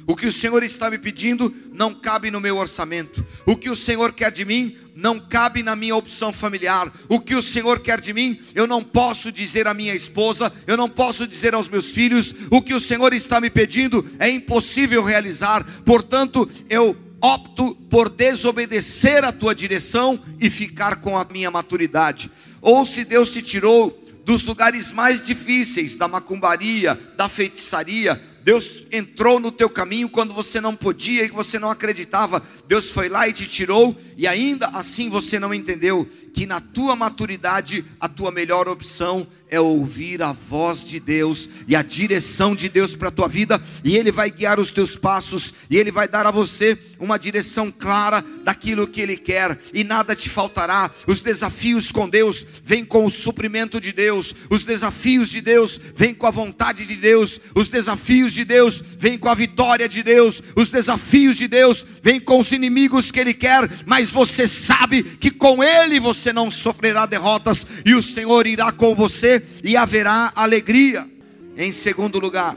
O 0.06 0.14
que 0.14 0.26
o 0.26 0.32
Senhor 0.32 0.62
está 0.62 0.88
me 0.88 0.98
pedindo 0.98 1.52
não 1.72 1.92
cabe 1.92 2.30
no 2.30 2.40
meu 2.40 2.58
orçamento. 2.58 3.26
O 3.44 3.56
que 3.56 3.68
o 3.68 3.74
Senhor 3.74 4.12
quer 4.12 4.30
de 4.30 4.44
mim 4.44 4.76
não 4.94 5.18
cabe 5.18 5.64
na 5.64 5.74
minha 5.74 5.96
opção 5.96 6.32
familiar. 6.32 6.92
O 7.08 7.18
que 7.18 7.34
o 7.34 7.42
Senhor 7.42 7.80
quer 7.80 8.00
de 8.00 8.12
mim, 8.12 8.40
eu 8.54 8.68
não 8.68 8.84
posso 8.84 9.32
dizer 9.32 9.66
à 9.66 9.74
minha 9.74 9.92
esposa, 9.92 10.52
eu 10.64 10.76
não 10.76 10.88
posso 10.88 11.26
dizer 11.26 11.54
aos 11.54 11.68
meus 11.68 11.90
filhos. 11.90 12.32
O 12.52 12.62
que 12.62 12.72
o 12.72 12.80
Senhor 12.80 13.12
está 13.12 13.40
me 13.40 13.50
pedindo 13.50 14.08
é 14.20 14.30
impossível 14.30 15.02
realizar. 15.02 15.66
Portanto, 15.84 16.48
eu 16.70 16.96
opto 17.20 17.74
por 17.90 18.08
desobedecer 18.08 19.24
a 19.24 19.32
tua 19.32 19.56
direção 19.56 20.20
e 20.40 20.48
ficar 20.48 21.00
com 21.00 21.18
a 21.18 21.24
minha 21.24 21.50
maturidade. 21.50 22.30
Ou 22.62 22.86
se 22.86 23.04
Deus 23.04 23.30
te 23.30 23.42
tirou 23.42 24.05
dos 24.26 24.42
lugares 24.44 24.90
mais 24.90 25.24
difíceis, 25.24 25.94
da 25.94 26.08
macumbaria, 26.08 26.98
da 27.16 27.28
feitiçaria, 27.28 28.20
Deus 28.42 28.82
entrou 28.90 29.38
no 29.38 29.52
teu 29.52 29.70
caminho 29.70 30.08
quando 30.08 30.34
você 30.34 30.60
não 30.60 30.74
podia 30.74 31.24
e 31.24 31.28
você 31.28 31.60
não 31.60 31.70
acreditava. 31.70 32.42
Deus 32.66 32.90
foi 32.90 33.08
lá 33.08 33.28
e 33.28 33.32
te 33.32 33.46
tirou, 33.46 33.96
e 34.16 34.26
ainda 34.26 34.66
assim 34.68 35.08
você 35.08 35.38
não 35.38 35.54
entendeu 35.54 36.08
que 36.34 36.44
na 36.44 36.60
tua 36.60 36.96
maturidade 36.96 37.84
a 38.00 38.08
tua 38.08 38.32
melhor 38.32 38.66
opção 38.66 39.28
é 39.48 39.60
ouvir 39.60 40.22
a 40.22 40.32
voz 40.32 40.86
de 40.86 40.98
Deus 40.98 41.48
e 41.68 41.76
a 41.76 41.82
direção 41.82 42.54
de 42.54 42.68
Deus 42.68 42.94
para 42.94 43.08
a 43.08 43.12
tua 43.12 43.28
vida, 43.28 43.60
e 43.84 43.96
Ele 43.96 44.10
vai 44.10 44.30
guiar 44.30 44.58
os 44.58 44.70
teus 44.70 44.96
passos, 44.96 45.54
e 45.70 45.76
Ele 45.76 45.90
vai 45.90 46.08
dar 46.08 46.26
a 46.26 46.30
você 46.30 46.76
uma 46.98 47.18
direção 47.18 47.70
clara 47.70 48.24
daquilo 48.42 48.86
que 48.86 49.00
Ele 49.00 49.16
quer, 49.16 49.58
e 49.72 49.84
nada 49.84 50.16
te 50.16 50.28
faltará. 50.28 50.90
Os 51.06 51.20
desafios 51.20 51.92
com 51.92 52.08
Deus 52.08 52.44
vêm 52.64 52.84
com 52.84 53.04
o 53.04 53.10
suprimento 53.10 53.80
de 53.80 53.92
Deus, 53.92 54.34
os 54.50 54.64
desafios 54.64 55.28
de 55.28 55.40
Deus 55.40 55.80
vêm 55.94 56.14
com 56.14 56.26
a 56.26 56.30
vontade 56.30 56.84
de 56.84 56.96
Deus, 56.96 57.40
os 57.54 57.68
desafios 57.68 58.32
de 58.32 58.44
Deus 58.44 58.82
vêm 58.98 59.16
com 59.16 59.28
a 59.28 59.34
vitória 59.34 59.88
de 59.88 60.02
Deus, 60.02 60.42
os 60.56 60.68
desafios 60.68 61.36
de 61.36 61.46
Deus 61.46 61.86
vêm 62.02 62.18
com 62.18 62.40
os 62.40 62.50
inimigos 62.52 63.12
que 63.12 63.20
Ele 63.20 63.34
quer, 63.34 63.68
mas 63.86 64.10
você 64.10 64.48
sabe 64.48 65.02
que 65.02 65.30
com 65.30 65.62
Ele 65.62 66.00
você 66.00 66.32
não 66.32 66.50
sofrerá 66.50 67.06
derrotas, 67.06 67.66
e 67.84 67.94
o 67.94 68.02
Senhor 68.02 68.46
irá 68.46 68.72
com 68.72 68.94
você 68.94 69.35
e 69.62 69.76
haverá 69.76 70.32
alegria. 70.34 71.08
Em 71.56 71.72
segundo 71.72 72.18
lugar, 72.18 72.56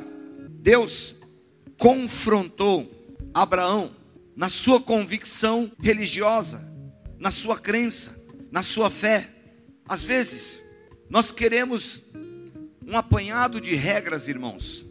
Deus 0.62 1.15
confrontou 1.77 2.89
Abraão 3.33 3.95
na 4.36 4.50
sua 4.50 4.81
convicção 4.81 5.71
religiosa, 5.81 6.62
na 7.17 7.31
sua 7.31 7.57
crença, 7.57 8.15
na 8.51 8.63
sua 8.63 8.89
fé. 8.89 9.29
Às 9.88 10.03
vezes, 10.03 10.62
nós 11.09 11.31
queremos 11.31 12.03
um 12.86 12.98
apanhado 12.98 13.62
de 13.62 13.75
regras, 13.75 14.27
irmãos, 14.27 14.86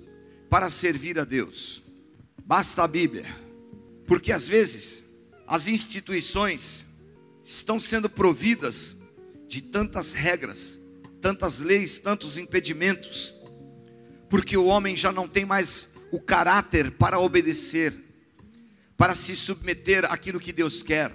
para 0.49 0.71
servir 0.71 1.19
a 1.19 1.25
Deus. 1.25 1.83
Basta 2.45 2.83
a 2.83 2.89
Bíblia, 2.89 3.27
porque 4.07 4.33
às 4.33 4.49
vezes 4.49 5.05
as 5.47 5.69
instituições 5.69 6.87
estão 7.45 7.81
sendo 7.81 8.09
providas 8.09 8.97
de 9.47 9.63
tantas 9.63 10.13
regras, 10.13 10.79
tantas 11.21 11.61
leis, 11.61 11.99
tantos 11.99 12.39
impedimentos, 12.39 13.35
porque 14.29 14.57
o 14.57 14.67
homem 14.67 14.97
já 14.97 15.13
não 15.13 15.29
tem 15.29 15.45
mais 15.45 15.91
o 16.11 16.21
caráter 16.21 16.93
para 16.93 17.19
obedecer, 17.19 17.95
para 18.97 19.15
se 19.15 19.35
submeter 19.37 20.05
àquilo 20.11 20.41
que 20.41 20.53
Deus 20.53 20.83
quer. 20.83 21.13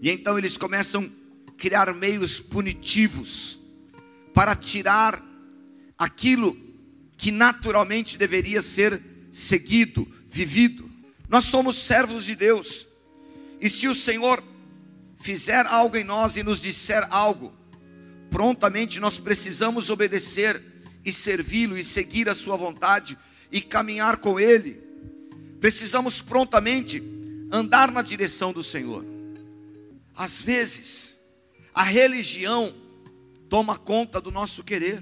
E 0.00 0.10
então 0.10 0.38
eles 0.38 0.56
começam 0.56 1.10
a 1.46 1.52
criar 1.52 1.92
meios 1.94 2.40
punitivos 2.40 3.58
para 4.32 4.54
tirar 4.54 5.22
aquilo 5.96 6.56
que 7.16 7.30
naturalmente 7.30 8.18
deveria 8.18 8.60
ser 8.60 9.00
seguido, 9.30 10.06
vivido. 10.26 10.90
Nós 11.28 11.44
somos 11.44 11.76
servos 11.76 12.24
de 12.24 12.34
Deus. 12.34 12.86
E 13.60 13.70
se 13.70 13.88
o 13.88 13.94
Senhor 13.94 14.42
fizer 15.20 15.64
algo 15.66 15.96
em 15.96 16.04
nós 16.04 16.36
e 16.36 16.42
nos 16.42 16.60
disser 16.60 17.06
algo, 17.10 17.52
prontamente 18.34 18.98
nós 18.98 19.16
precisamos 19.16 19.90
obedecer 19.90 20.60
e 21.04 21.12
servi-lo 21.12 21.78
e 21.78 21.84
seguir 21.84 22.28
a 22.28 22.34
sua 22.34 22.56
vontade 22.56 23.16
e 23.52 23.60
caminhar 23.60 24.16
com 24.16 24.40
ele. 24.40 24.82
Precisamos 25.60 26.20
prontamente 26.20 27.00
andar 27.48 27.92
na 27.92 28.02
direção 28.02 28.52
do 28.52 28.64
Senhor. 28.64 29.06
Às 30.16 30.42
vezes, 30.42 31.20
a 31.72 31.84
religião 31.84 32.74
toma 33.48 33.78
conta 33.78 34.20
do 34.20 34.32
nosso 34.32 34.64
querer. 34.64 35.00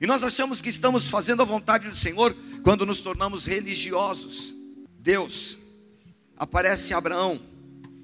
E 0.00 0.04
nós 0.04 0.24
achamos 0.24 0.60
que 0.60 0.68
estamos 0.68 1.06
fazendo 1.06 1.42
a 1.42 1.44
vontade 1.44 1.88
do 1.88 1.94
Senhor 1.94 2.36
quando 2.64 2.84
nos 2.84 3.02
tornamos 3.02 3.46
religiosos. 3.46 4.52
Deus 4.98 5.60
aparece 6.36 6.92
a 6.92 6.98
Abraão 6.98 7.40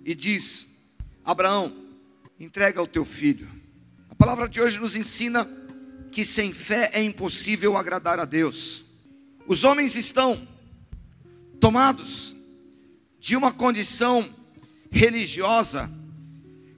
e 0.05 0.15
diz: 0.15 0.69
Abraão, 1.25 1.77
entrega 2.39 2.81
o 2.81 2.87
teu 2.87 3.05
filho. 3.05 3.62
Palavra 4.23 4.49
de 4.49 4.61
hoje 4.61 4.79
nos 4.79 4.95
ensina 4.95 5.51
que 6.13 6.25
sem 6.25 6.55
fé 6.55 6.91
é 6.93 7.03
impossível 7.03 7.77
agradar 7.77 8.21
a 8.21 8.25
Deus. 8.25 8.85
Os 9.49 9.65
homens 9.65 9.97
estão 9.97 10.47
tomados 11.59 12.37
de 13.19 13.35
uma 13.35 13.51
condição 13.51 14.33
religiosa 14.93 15.91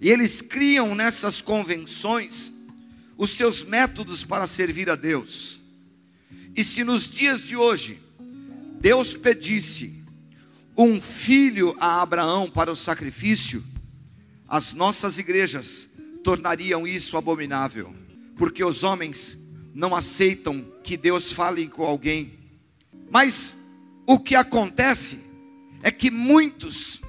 e 0.00 0.08
eles 0.08 0.40
criam 0.40 0.94
nessas 0.94 1.42
convenções 1.42 2.50
os 3.18 3.32
seus 3.32 3.62
métodos 3.62 4.24
para 4.24 4.46
servir 4.46 4.88
a 4.88 4.96
Deus. 4.96 5.60
E 6.56 6.64
se 6.64 6.82
nos 6.82 7.10
dias 7.10 7.42
de 7.42 7.58
hoje 7.58 8.00
Deus 8.80 9.14
pedisse 9.14 10.02
um 10.74 10.98
filho 10.98 11.76
a 11.78 12.00
Abraão 12.00 12.50
para 12.50 12.72
o 12.72 12.76
sacrifício, 12.76 13.62
as 14.48 14.72
nossas 14.72 15.18
igrejas 15.18 15.90
tornariam 16.24 16.86
isso 16.86 17.16
abominável, 17.16 17.94
porque 18.36 18.64
os 18.64 18.82
homens 18.82 19.38
não 19.74 19.94
aceitam 19.94 20.64
que 20.82 20.96
Deus 20.96 21.30
fale 21.30 21.68
com 21.68 21.84
alguém. 21.84 22.32
Mas 23.10 23.54
o 24.06 24.18
que 24.18 24.34
acontece 24.34 25.20
é 25.82 25.90
que 25.90 26.10
muitos 26.10 27.02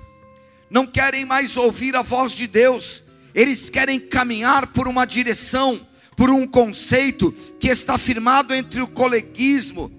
não 0.69 0.85
querem 0.85 1.23
mais 1.23 1.55
ouvir 1.55 1.95
a 1.95 2.01
voz 2.01 2.33
de 2.33 2.45
Deus, 2.45 3.03
eles 3.33 3.69
querem 3.69 3.99
caminhar 3.99 4.67
por 4.67 4.87
uma 4.87 5.05
direção 5.05 5.87
por 6.15 6.29
um 6.29 6.45
conceito 6.47 7.31
que 7.59 7.67
está 7.69 7.97
firmado 7.97 8.53
entre 8.53 8.81
o 8.81 8.87
coleguismo, 8.87 9.91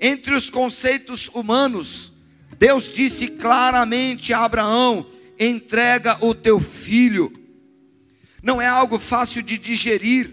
entre 0.00 0.34
os 0.34 0.50
conceitos 0.50 1.28
humanos. 1.32 2.12
Deus 2.58 2.92
disse 2.92 3.28
claramente 3.28 4.32
a 4.32 4.44
Abraão: 4.44 5.06
entrega 5.38 6.18
o 6.24 6.34
teu 6.34 6.60
filho. 6.60 7.32
Não 8.44 8.60
é 8.60 8.66
algo 8.66 8.98
fácil 8.98 9.42
de 9.42 9.56
digerir, 9.56 10.30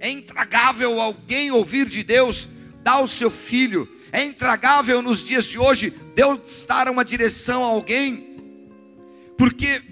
é 0.00 0.08
intragável 0.08 0.98
alguém 0.98 1.50
ouvir 1.50 1.86
de 1.86 2.02
Deus, 2.02 2.48
dá 2.82 2.98
o 2.98 3.06
seu 3.06 3.30
filho. 3.30 3.86
É 4.10 4.24
intragável 4.24 5.02
nos 5.02 5.22
dias 5.22 5.44
de 5.44 5.58
hoje 5.58 5.92
Deus 6.14 6.64
dar 6.66 6.88
uma 6.88 7.04
direção 7.04 7.62
a 7.62 7.66
alguém, 7.66 8.38
porque 9.36 9.82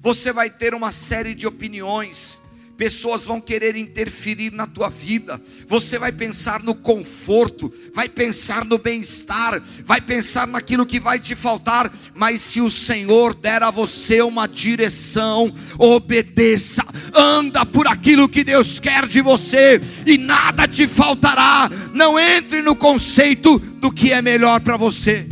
você 0.00 0.32
vai 0.32 0.48
ter 0.48 0.72
uma 0.74 0.90
série 0.90 1.34
de 1.34 1.46
opiniões, 1.46 2.40
pessoas 2.76 3.24
vão 3.24 3.40
querer 3.40 3.76
interferir 3.76 4.52
na 4.52 4.66
tua 4.66 4.88
vida. 4.88 5.40
Você 5.66 5.98
vai 5.98 6.12
pensar 6.12 6.62
no 6.62 6.74
conforto, 6.74 7.72
vai 7.94 8.08
pensar 8.08 8.64
no 8.64 8.78
bem-estar, 8.78 9.62
vai 9.84 10.00
pensar 10.00 10.46
naquilo 10.46 10.86
que 10.86 11.00
vai 11.00 11.18
te 11.18 11.34
faltar, 11.34 11.92
mas 12.14 12.40
se 12.40 12.60
o 12.60 12.70
Senhor 12.70 13.34
der 13.34 13.62
a 13.62 13.70
você 13.70 14.22
uma 14.22 14.46
direção, 14.46 15.54
obedeça, 15.78 16.84
anda 17.14 17.64
por 17.64 17.86
aquilo 17.86 18.28
que 18.28 18.44
Deus 18.44 18.80
quer 18.80 19.06
de 19.06 19.20
você 19.20 19.80
e 20.06 20.18
nada 20.18 20.66
te 20.66 20.88
faltará. 20.88 21.70
Não 21.92 22.18
entre 22.18 22.60
no 22.62 22.74
conceito 22.74 23.58
do 23.58 23.92
que 23.92 24.12
é 24.12 24.20
melhor 24.20 24.60
para 24.60 24.76
você. 24.76 25.28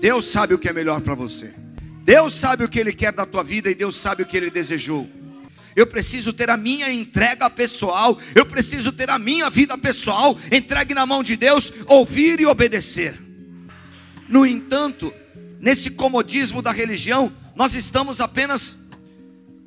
Deus 0.00 0.26
sabe 0.26 0.54
o 0.54 0.58
que 0.58 0.68
é 0.68 0.72
melhor 0.72 1.00
para 1.00 1.14
você. 1.14 1.52
Deus 2.04 2.34
sabe 2.34 2.64
o 2.64 2.68
que 2.68 2.80
Ele 2.80 2.92
quer 2.92 3.12
da 3.12 3.24
tua 3.24 3.44
vida 3.44 3.70
e 3.70 3.74
Deus 3.74 3.94
sabe 3.94 4.22
o 4.24 4.26
que 4.26 4.36
Ele 4.36 4.50
desejou 4.50 5.08
eu 5.74 5.86
preciso 5.86 6.32
ter 6.32 6.50
a 6.50 6.56
minha 6.56 6.92
entrega 6.92 7.48
pessoal, 7.48 8.18
eu 8.34 8.44
preciso 8.44 8.92
ter 8.92 9.10
a 9.10 9.18
minha 9.18 9.48
vida 9.50 9.76
pessoal 9.78 10.38
entregue 10.50 10.94
na 10.94 11.06
mão 11.06 11.22
de 11.22 11.36
Deus, 11.36 11.72
ouvir 11.86 12.40
e 12.40 12.46
obedecer. 12.46 13.18
No 14.28 14.46
entanto, 14.46 15.12
nesse 15.60 15.90
comodismo 15.90 16.62
da 16.62 16.70
religião, 16.70 17.32
nós 17.54 17.74
estamos 17.74 18.20
apenas 18.20 18.76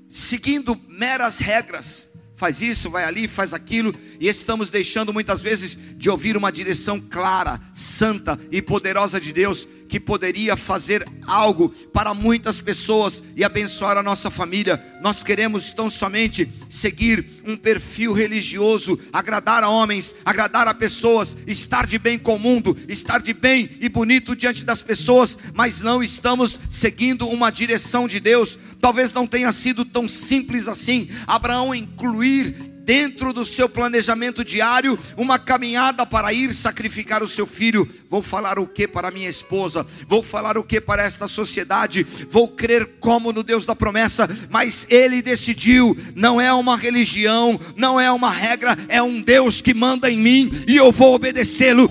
seguindo 0.10 0.80
meras 0.88 1.38
regras. 1.40 2.10
Faz 2.36 2.62
isso, 2.62 2.90
vai 2.90 3.06
ali, 3.06 3.30
faz 3.30 3.54
aquilo, 3.54 3.96
e 4.20 4.28
estamos 4.28 4.70
deixando 4.70 5.14
muitas 5.14 5.42
vezes 5.42 5.78
de 5.96 6.10
ouvir 6.10 6.36
uma 6.36 6.52
direção 6.52 7.00
clara, 7.00 7.62
santa 7.74 8.38
e 8.52 8.62
poderosa 8.62 9.22
de 9.22 9.32
Deus, 9.32 9.66
que 9.96 10.00
poderia 10.02 10.58
fazer 10.58 11.08
algo 11.26 11.70
para 11.94 12.14
muitas 12.14 12.60
pessoas 12.60 13.24
e 13.34 13.46
abençoar 13.46 13.96
a 13.96 14.04
nossa 14.04 14.30
família. 14.30 14.84
Nós 15.00 15.24
queremos 15.24 15.72
tão 15.72 15.90
somente 15.90 16.52
seguir 16.70 17.26
um 17.46 17.56
perfil 17.56 18.12
religioso, 18.12 19.00
agradar 19.14 19.64
a 19.64 19.70
homens, 19.70 20.14
agradar 20.26 20.68
a 20.68 20.74
pessoas, 20.74 21.38
estar 21.48 21.88
de 21.88 21.98
bem 21.98 22.20
com 22.20 22.36
o 22.36 22.40
mundo, 22.40 22.78
estar 22.90 23.22
de 23.22 23.32
bem 23.32 23.70
e 23.80 23.88
bonito 23.88 24.36
diante 24.36 24.66
das 24.66 24.82
pessoas, 24.82 25.38
mas 25.54 25.80
não 25.80 26.04
estamos 26.04 26.60
seguindo 26.70 27.26
uma 27.30 27.50
direção 27.50 28.06
de 28.06 28.20
Deus. 28.20 28.60
Talvez 28.82 29.14
não 29.14 29.26
tenha 29.26 29.54
sido 29.54 29.86
tão 29.86 30.10
simples 30.10 30.68
assim. 30.68 31.08
Abraão 31.26 31.74
incluir 31.74 32.75
dentro 32.86 33.34
do 33.34 33.44
seu 33.44 33.68
planejamento 33.68 34.46
diário, 34.46 34.98
uma 35.18 35.40
caminhada 35.40 36.06
para 36.06 36.32
ir 36.32 36.54
sacrificar 36.54 37.24
o 37.24 37.28
seu 37.28 37.48
filho. 37.48 37.90
Vou 38.08 38.22
falar 38.22 38.60
o 38.60 38.68
que 38.68 38.88
para 38.88 39.10
minha 39.10 39.28
esposa? 39.28 39.86
Vou 40.08 40.22
falar 40.22 40.56
o 40.56 40.64
que 40.64 40.80
para 40.80 41.04
esta 41.04 41.28
sociedade? 41.28 42.04
Vou 42.30 42.48
crer 42.48 42.98
como 43.00 43.34
no 43.34 43.42
Deus 43.42 43.66
da 43.66 43.76
promessa, 43.76 44.30
mas 44.50 44.86
ele 44.88 45.22
decidiu, 45.22 45.98
não 46.16 46.40
é 46.40 46.54
uma 46.54 46.78
religião, 46.78 47.60
não 47.76 48.00
é 48.00 48.12
uma 48.12 48.30
regra, 48.30 48.78
é 48.88 49.02
um 49.02 49.20
Deus 49.20 49.62
que 49.62 49.74
manda 49.74 50.10
em 50.10 50.20
mim 50.20 50.52
e 50.68 50.76
eu 50.76 50.92
vou 50.92 51.16
obedecê-lo. 51.16 51.90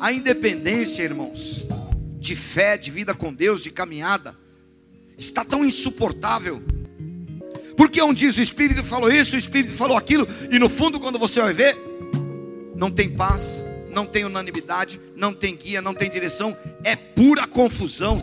A 0.00 0.10
independência, 0.14 1.02
irmãos, 1.02 1.66
de 2.18 2.34
fé, 2.34 2.78
de 2.78 2.90
vida 2.90 3.14
com 3.14 3.34
Deus, 3.34 3.62
de 3.62 3.70
caminhada, 3.70 4.34
está 5.18 5.44
tão 5.44 5.62
insuportável 5.62 6.79
porque 7.76 8.02
um 8.02 8.12
diz 8.12 8.36
o 8.36 8.40
Espírito 8.40 8.84
falou 8.84 9.10
isso, 9.10 9.36
o 9.36 9.38
Espírito 9.38 9.74
falou 9.74 9.96
aquilo, 9.96 10.26
e 10.50 10.58
no 10.58 10.68
fundo, 10.68 11.00
quando 11.00 11.18
você 11.18 11.40
vai 11.40 11.52
ver, 11.52 11.76
não 12.74 12.90
tem 12.90 13.08
paz, 13.08 13.64
não 13.90 14.06
tem 14.06 14.24
unanimidade, 14.24 15.00
não 15.16 15.34
tem 15.34 15.56
guia, 15.56 15.82
não 15.82 15.94
tem 15.94 16.10
direção, 16.10 16.56
é 16.84 16.96
pura 16.96 17.46
confusão. 17.46 18.18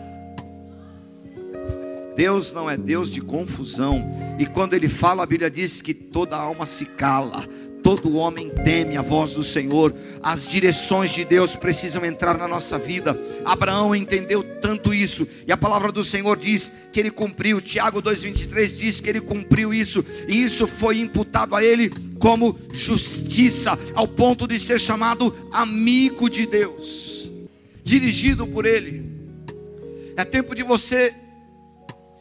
Deus 2.16 2.50
não 2.50 2.68
é 2.68 2.76
Deus 2.76 3.12
de 3.12 3.20
confusão, 3.20 4.04
e 4.38 4.46
quando 4.46 4.74
Ele 4.74 4.88
fala, 4.88 5.22
a 5.22 5.26
Bíblia 5.26 5.50
diz 5.50 5.80
que 5.80 5.94
toda 5.94 6.36
alma 6.36 6.66
se 6.66 6.84
cala, 6.84 7.46
Todo 7.88 8.16
homem 8.16 8.50
teme 8.50 8.98
a 8.98 9.00
voz 9.00 9.32
do 9.32 9.42
Senhor, 9.42 9.94
as 10.22 10.46
direções 10.50 11.10
de 11.10 11.24
Deus 11.24 11.56
precisam 11.56 12.04
entrar 12.04 12.36
na 12.36 12.46
nossa 12.46 12.78
vida. 12.78 13.18
Abraão 13.46 13.96
entendeu 13.96 14.42
tanto 14.60 14.92
isso, 14.92 15.26
e 15.46 15.52
a 15.52 15.56
palavra 15.56 15.90
do 15.90 16.04
Senhor 16.04 16.36
diz 16.36 16.70
que 16.92 17.00
ele 17.00 17.10
cumpriu. 17.10 17.62
Tiago 17.62 18.02
2,23 18.02 18.76
diz 18.76 19.00
que 19.00 19.08
ele 19.08 19.22
cumpriu 19.22 19.72
isso, 19.72 20.04
e 20.28 20.42
isso 20.42 20.66
foi 20.66 21.00
imputado 21.00 21.56
a 21.56 21.64
ele 21.64 21.88
como 22.18 22.58
justiça, 22.72 23.78
ao 23.94 24.06
ponto 24.06 24.46
de 24.46 24.60
ser 24.60 24.78
chamado 24.78 25.34
amigo 25.50 26.28
de 26.28 26.44
Deus, 26.44 27.32
dirigido 27.82 28.46
por 28.46 28.66
ele. 28.66 29.02
É 30.14 30.26
tempo 30.26 30.54
de 30.54 30.62
você 30.62 31.14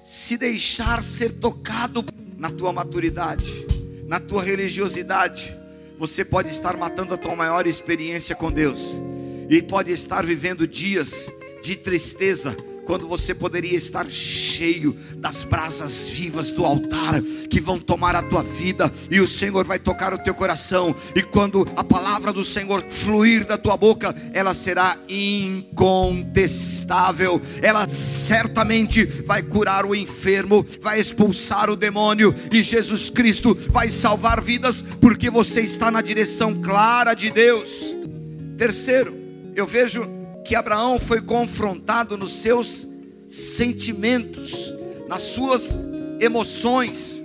se 0.02 0.38
deixar 0.38 1.04
ser 1.04 1.34
tocado 1.34 2.06
na 2.38 2.50
tua 2.50 2.72
maturidade, 2.72 3.68
na 4.08 4.22
tua 4.22 4.42
religiosidade, 4.42 5.54
você 6.00 6.24
pode 6.24 6.48
estar 6.48 6.78
matando 6.78 7.14
a 7.14 7.18
tua 7.18 7.36
maior 7.36 7.68
experiência 7.68 8.34
com 8.34 8.50
Deus 8.50 9.02
e 9.50 9.62
pode 9.62 9.92
estar 9.92 10.26
vivendo 10.26 10.66
dias 10.66 11.30
de 11.62 11.76
tristeza, 11.76 12.56
quando 12.88 13.08
você 13.08 13.36
poderia 13.36 13.76
estar 13.76 14.10
cheio 14.10 14.98
das 15.18 15.44
brasas 15.44 16.08
vivas 16.08 16.54
do 16.54 16.66
altar 16.66 17.22
que 17.50 17.60
vão 17.60 17.78
tomar 17.78 18.16
a 18.16 18.24
tua 18.24 18.42
vida 18.42 18.90
e 19.12 19.20
o 19.20 19.28
Senhor 19.28 19.66
vai 19.66 19.78
tocar 19.78 20.14
o 20.14 20.18
teu 20.18 20.34
coração 20.34 20.96
e 21.14 21.22
quando 21.22 21.68
a 21.76 21.84
palavra 21.84 22.32
do 22.32 22.46
Senhor 22.46 22.82
fluir 22.82 23.46
da 23.46 23.58
tua 23.58 23.76
boca, 23.76 24.16
ela 24.34 24.54
será 24.54 24.98
incontestável. 25.10 27.42
Ela 27.62 27.90
certamente 27.90 29.04
vai 29.04 29.44
curar 29.44 29.86
o 29.86 29.94
enfermo, 29.94 30.66
vai 30.82 31.02
expulsar 31.02 31.70
o 31.70 31.76
demônio 31.76 32.34
e 32.52 32.64
Jesus 32.64 33.10
Cristo 33.10 33.54
vai 33.70 33.90
salvar 33.90 34.40
vidas 34.40 34.82
porque 35.02 35.30
você 35.30 35.60
está 35.60 35.92
na 35.92 36.02
direção 36.02 36.62
clara 36.62 37.14
de 37.14 37.30
Deus. 37.30 37.94
Terceiro, 38.58 39.14
eu 39.54 39.68
vejo 39.68 40.17
que 40.48 40.56
Abraão 40.56 40.98
foi 40.98 41.22
confrontado 41.22 42.18
nos 42.18 42.32
seus 42.32 42.88
sentimentos, 43.28 44.74
nas 45.10 45.22
suas 45.24 45.78
emoções. 46.22 47.22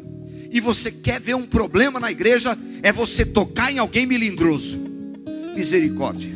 E 0.50 0.60
você 0.60 0.90
quer 0.90 1.20
ver 1.20 1.36
um 1.36 1.46
problema 1.46 2.00
na 2.00 2.10
igreja? 2.10 2.58
É 2.82 2.90
você 2.90 3.24
tocar 3.24 3.72
em 3.72 3.78
alguém 3.78 4.06
melindroso. 4.06 4.76
Misericórdia. 5.54 6.34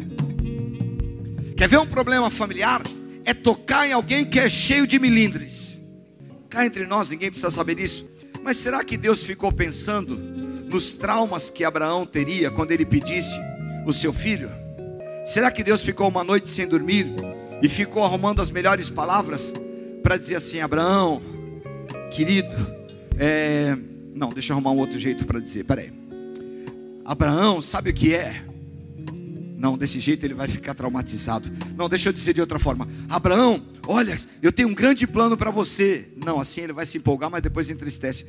Quer 1.56 1.68
ver 1.68 1.78
um 1.78 1.86
problema 1.86 2.30
familiar? 2.30 2.82
É 3.24 3.34
tocar 3.34 3.88
em 3.88 3.92
alguém 3.92 4.24
que 4.24 4.38
é 4.38 4.48
cheio 4.48 4.86
de 4.86 4.98
milindres. 4.98 5.82
Cá 6.48 6.64
entre 6.64 6.86
nós, 6.86 7.10
ninguém 7.10 7.30
precisa 7.30 7.50
saber 7.50 7.80
isso. 7.80 8.08
Mas 8.44 8.58
será 8.58 8.84
que 8.84 8.96
Deus 8.96 9.24
ficou 9.24 9.50
pensando 9.50 10.16
nos 10.16 10.94
traumas 10.94 11.50
que 11.50 11.64
Abraão 11.64 12.06
teria 12.06 12.48
quando 12.48 12.70
ele 12.70 12.86
pedisse 12.86 13.36
o 13.84 13.92
seu 13.92 14.12
filho? 14.12 14.65
Será 15.26 15.50
que 15.50 15.64
Deus 15.64 15.82
ficou 15.82 16.08
uma 16.08 16.22
noite 16.22 16.48
sem 16.48 16.68
dormir 16.68 17.08
e 17.60 17.68
ficou 17.68 18.04
arrumando 18.04 18.40
as 18.40 18.48
melhores 18.48 18.88
palavras 18.88 19.52
para 20.00 20.16
dizer 20.16 20.36
assim: 20.36 20.60
Abraão, 20.60 21.20
querido, 22.12 22.54
é... 23.18 23.76
não, 24.14 24.32
deixa 24.32 24.52
eu 24.52 24.54
arrumar 24.54 24.70
um 24.70 24.78
outro 24.78 24.96
jeito 25.00 25.26
para 25.26 25.40
dizer, 25.40 25.64
peraí. 25.64 25.92
Abraão, 27.04 27.60
sabe 27.60 27.90
o 27.90 27.94
que 27.94 28.14
é? 28.14 28.40
Não, 29.58 29.76
desse 29.76 29.98
jeito 29.98 30.24
ele 30.24 30.34
vai 30.34 30.46
ficar 30.46 30.74
traumatizado. 30.74 31.50
Não, 31.76 31.88
deixa 31.88 32.08
eu 32.08 32.12
dizer 32.12 32.32
de 32.32 32.40
outra 32.40 32.60
forma. 32.60 32.86
Abraão, 33.08 33.60
olha, 33.84 34.16
eu 34.40 34.52
tenho 34.52 34.68
um 34.68 34.74
grande 34.74 35.08
plano 35.08 35.36
para 35.36 35.50
você. 35.50 36.08
Não, 36.24 36.38
assim 36.38 36.60
ele 36.60 36.72
vai 36.72 36.86
se 36.86 36.98
empolgar, 36.98 37.28
mas 37.28 37.42
depois 37.42 37.68
entristece. 37.68 38.24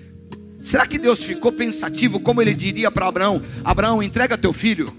Será 0.60 0.88
que 0.88 0.98
Deus 0.98 1.24
ficou 1.24 1.52
pensativo 1.52 2.20
como 2.20 2.42
ele 2.42 2.56
diria 2.56 2.90
para 2.90 3.08
Abraão: 3.08 3.40
Abraão, 3.64 4.02
entrega 4.02 4.36
teu 4.36 4.52
filho? 4.52 4.92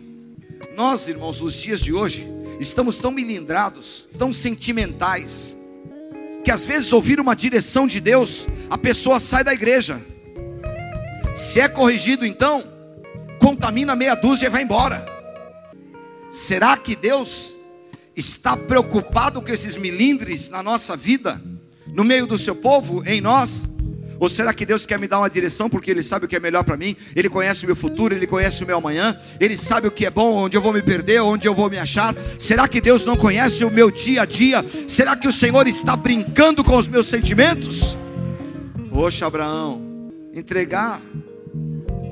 Nós, 0.79 1.09
irmãos, 1.09 1.41
nos 1.41 1.55
dias 1.55 1.81
de 1.81 1.93
hoje, 1.93 2.25
estamos 2.61 2.99
tão 2.99 3.11
melindrados, 3.11 4.07
tão 4.17 4.33
sentimentais, 4.33 5.53
que 6.45 6.53
às 6.53 6.63
vezes 6.63 6.93
ouvir 6.93 7.19
uma 7.19 7.35
direção 7.35 7.85
de 7.85 8.01
Deus, 8.01 8.47
a 8.71 8.79
pessoa 8.79 9.19
sai 9.19 9.43
da 9.43 9.53
igreja. 9.53 10.01
Se 11.35 11.61
é 11.61 11.69
corrigido, 11.69 12.25
então, 12.25 12.63
contamina 13.41 13.97
meia 13.97 14.15
dúzia 14.15 14.47
e 14.47 14.51
vai 14.51 14.63
embora. 14.63 15.05
Será 16.31 16.77
que 16.77 16.95
Deus 16.95 17.57
está 18.15 18.57
preocupado 18.57 19.43
com 19.43 19.51
esses 19.51 19.77
milindres 19.77 20.49
na 20.49 20.63
nossa 20.63 20.97
vida, 20.97 21.43
no 21.89 22.05
meio 22.05 22.25
do 22.25 22.39
seu 22.39 22.55
povo, 22.55 23.03
em 23.05 23.21
nós? 23.21 23.69
Ou 24.21 24.29
será 24.29 24.53
que 24.53 24.67
Deus 24.67 24.85
quer 24.85 24.99
me 24.99 25.07
dar 25.07 25.19
uma 25.19 25.31
direção 25.31 25.71
porque 25.71 25.91
Ele 25.91 26.03
sabe 26.03 26.27
o 26.27 26.29
que 26.29 26.37
é 26.37 26.41
melhor 26.41 26.65
para 26.65 26.77
mim? 26.77 26.97
Ele 27.15 27.29
conhece 27.29 27.65
o 27.65 27.67
meu 27.67 27.77
futuro, 27.77 28.15
Ele 28.15 28.27
conhece 28.27 28.65
o 28.65 28.67
meu 28.67 28.79
amanhã, 28.79 29.19
Ele 29.39 29.57
sabe 29.57 29.87
o 29.87 29.91
que 29.91 30.07
é 30.07 30.11
bom, 30.11 30.35
onde 30.35 30.57
eu 30.57 30.61
vou 30.61 30.73
me 30.73 30.83
perder, 30.83 31.21
onde 31.21 31.47
eu 31.47 31.55
vou 31.55 31.71
me 31.71 31.79
achar. 31.79 32.15
Será 32.39 32.67
que 32.67 32.81
Deus 32.81 33.05
não 33.05 33.17
conhece 33.17 33.65
o 33.65 33.71
meu 33.71 33.91
dia 33.91 34.23
a 34.23 34.25
dia? 34.25 34.65
Será 34.89 35.17
que 35.17 35.29
o 35.29 35.33
Senhor 35.33 35.67
está 35.67 35.97
brincando 35.97 36.65
com 36.65 36.77
os 36.77 36.89
meus 36.89 37.07
sentimentos? 37.07 37.97
Poxa, 38.91 39.27
Abraão, 39.27 40.11
entregar 40.35 41.01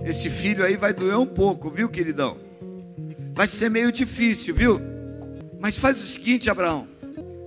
esse 0.05 0.31
filho 0.31 0.65
aí 0.65 0.77
vai 0.77 0.93
doer 0.93 1.19
um 1.19 1.27
pouco, 1.27 1.69
viu, 1.71 1.89
queridão? 1.89 2.39
Vai 3.35 3.49
ser 3.49 3.69
meio 3.69 3.91
difícil, 3.91 4.55
viu? 4.55 4.81
Mas 5.61 5.77
faz 5.77 5.99
o 5.99 6.07
seguinte, 6.07 6.49
Abraão: 6.49 6.87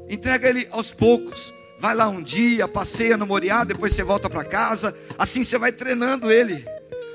entrega 0.10 0.50
ele 0.50 0.68
aos 0.70 0.92
poucos 0.92 1.54
Vai 1.80 1.96
lá 1.96 2.10
um 2.10 2.22
dia, 2.22 2.68
passeia 2.68 3.16
no 3.16 3.26
Moriá, 3.26 3.64
depois 3.64 3.94
você 3.94 4.04
volta 4.04 4.30
para 4.30 4.44
casa. 4.44 4.94
Assim 5.18 5.46
você 5.46 5.58
vai 5.58 5.72
treinando 5.72 6.30
ele. 6.30 6.66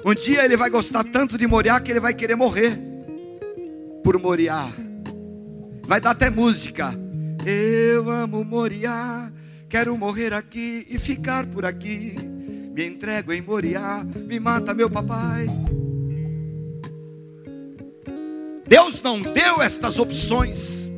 Um 0.03 0.15
dia 0.15 0.43
ele 0.43 0.57
vai 0.57 0.71
gostar 0.71 1.05
tanto 1.05 1.37
de 1.37 1.47
Moriá 1.47 1.79
que 1.79 1.93
ele 1.93 2.01
vai 2.01 2.15
querer 2.15 2.35
morrer 2.35 2.79
por 4.03 4.19
Moriá. 4.19 4.67
Vai 5.83 6.01
dar 6.01 6.13
até 6.13 6.31
música. 6.31 6.95
Eu 7.45 8.09
amo 8.09 8.43
Moriá, 8.43 9.31
quero 9.69 9.97
morrer 9.99 10.33
aqui 10.33 10.87
e 10.89 10.99
ficar 10.99 11.45
por 11.45 11.67
aqui. 11.67 12.17
Me 12.75 12.87
entrego 12.87 13.35
em 13.35 13.43
Moriá, 13.43 14.03
me 14.27 14.41
mata 14.41 14.73
meu 14.73 14.89
papai. 14.89 15.47
Deus 18.67 19.03
não 19.03 19.21
deu 19.21 19.61
estas 19.61 19.99
opções. 19.99 20.91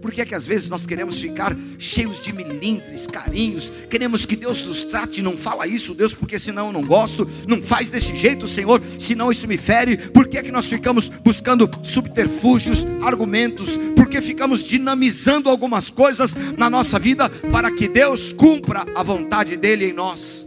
Por 0.00 0.12
que 0.12 0.22
é 0.22 0.24
que 0.24 0.34
às 0.34 0.46
vezes 0.46 0.68
nós 0.68 0.86
queremos 0.86 1.20
ficar 1.20 1.54
cheios 1.78 2.24
de 2.24 2.32
milindres, 2.32 3.06
carinhos, 3.06 3.70
queremos 3.90 4.24
que 4.24 4.34
Deus 4.34 4.64
nos 4.64 4.82
trate, 4.82 5.20
não 5.20 5.36
fala 5.36 5.66
isso, 5.66 5.94
Deus, 5.94 6.14
porque 6.14 6.38
senão 6.38 6.68
eu 6.68 6.72
não 6.72 6.82
gosto, 6.82 7.28
não 7.46 7.60
faz 7.60 7.90
desse 7.90 8.14
jeito, 8.14 8.48
Senhor, 8.48 8.80
senão 8.98 9.30
isso 9.30 9.46
me 9.46 9.58
fere. 9.58 9.96
Por 9.96 10.26
que 10.26 10.38
é 10.38 10.42
que 10.42 10.52
nós 10.52 10.66
ficamos 10.66 11.08
buscando 11.08 11.68
subterfúgios, 11.84 12.86
argumentos? 13.02 13.78
Porque 13.94 14.22
ficamos 14.22 14.62
dinamizando 14.62 15.50
algumas 15.50 15.90
coisas 15.90 16.34
na 16.56 16.70
nossa 16.70 16.98
vida 16.98 17.28
para 17.28 17.70
que 17.70 17.86
Deus 17.86 18.32
cumpra 18.32 18.86
a 18.94 19.02
vontade 19.02 19.56
dele 19.56 19.90
em 19.90 19.92
nós. 19.92 20.46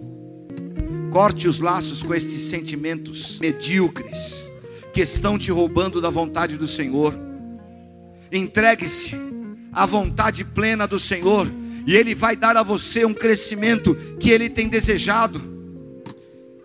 Corte 1.11 1.47
os 1.47 1.59
laços 1.59 2.01
com 2.01 2.15
estes 2.15 2.41
sentimentos 2.41 3.37
medíocres 3.39 4.49
que 4.91 5.01
estão 5.01 5.37
te 5.37 5.51
roubando 5.51 6.01
da 6.01 6.09
vontade 6.09 6.57
do 6.57 6.67
Senhor. 6.67 7.13
Entregue-se 8.31 9.15
a 9.73 9.85
vontade 9.85 10.43
plena 10.43 10.87
do 10.87 10.99
Senhor, 10.99 11.51
e 11.85 11.95
Ele 11.95 12.15
vai 12.15 12.35
dar 12.35 12.55
a 12.55 12.63
você 12.63 13.05
um 13.05 13.13
crescimento 13.13 13.95
que 14.19 14.29
Ele 14.29 14.49
tem 14.49 14.67
desejado. 14.67 15.41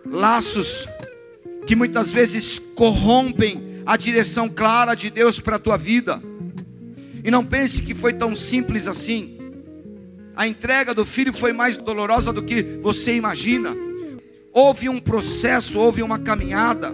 Laços 0.05 0.87
que 1.65 1.75
muitas 1.75 2.11
vezes 2.11 2.57
corrompem 2.73 3.83
a 3.85 3.97
direção 3.97 4.49
clara 4.49 4.95
de 4.95 5.09
Deus 5.09 5.39
para 5.39 5.57
a 5.57 5.59
tua 5.59 5.77
vida. 5.77 6.21
E 7.23 7.29
não 7.29 7.45
pense 7.45 7.81
que 7.81 7.93
foi 7.93 8.13
tão 8.13 8.33
simples 8.33 8.87
assim. 8.87 9.37
A 10.35 10.47
entrega 10.47 10.93
do 10.93 11.05
filho 11.05 11.33
foi 11.33 11.51
mais 11.51 11.75
dolorosa 11.75 12.31
do 12.31 12.41
que 12.41 12.79
você 12.81 13.15
imagina. 13.15 13.75
Houve 14.53 14.89
um 14.89 14.99
processo, 14.99 15.77
houve 15.77 16.01
uma 16.01 16.17
caminhada, 16.17 16.93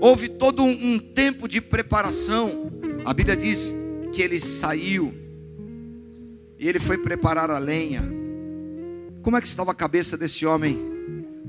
houve 0.00 0.28
todo 0.28 0.62
um, 0.62 0.98
tempo 0.98 1.48
de 1.48 1.60
preparação. 1.60 2.70
A 3.04 3.14
Bíblia 3.14 3.36
diz 3.36 3.74
que 4.12 4.22
ele 4.22 4.40
saiu 4.40 5.14
e 6.58 6.68
ele 6.68 6.78
foi 6.78 6.98
preparar 6.98 7.50
a 7.50 7.58
lenha. 7.58 8.02
Como 9.22 9.36
é 9.36 9.40
que 9.40 9.46
estava 9.46 9.70
a 9.70 9.74
cabeça 9.74 10.16
desse 10.16 10.44
homem 10.44 10.78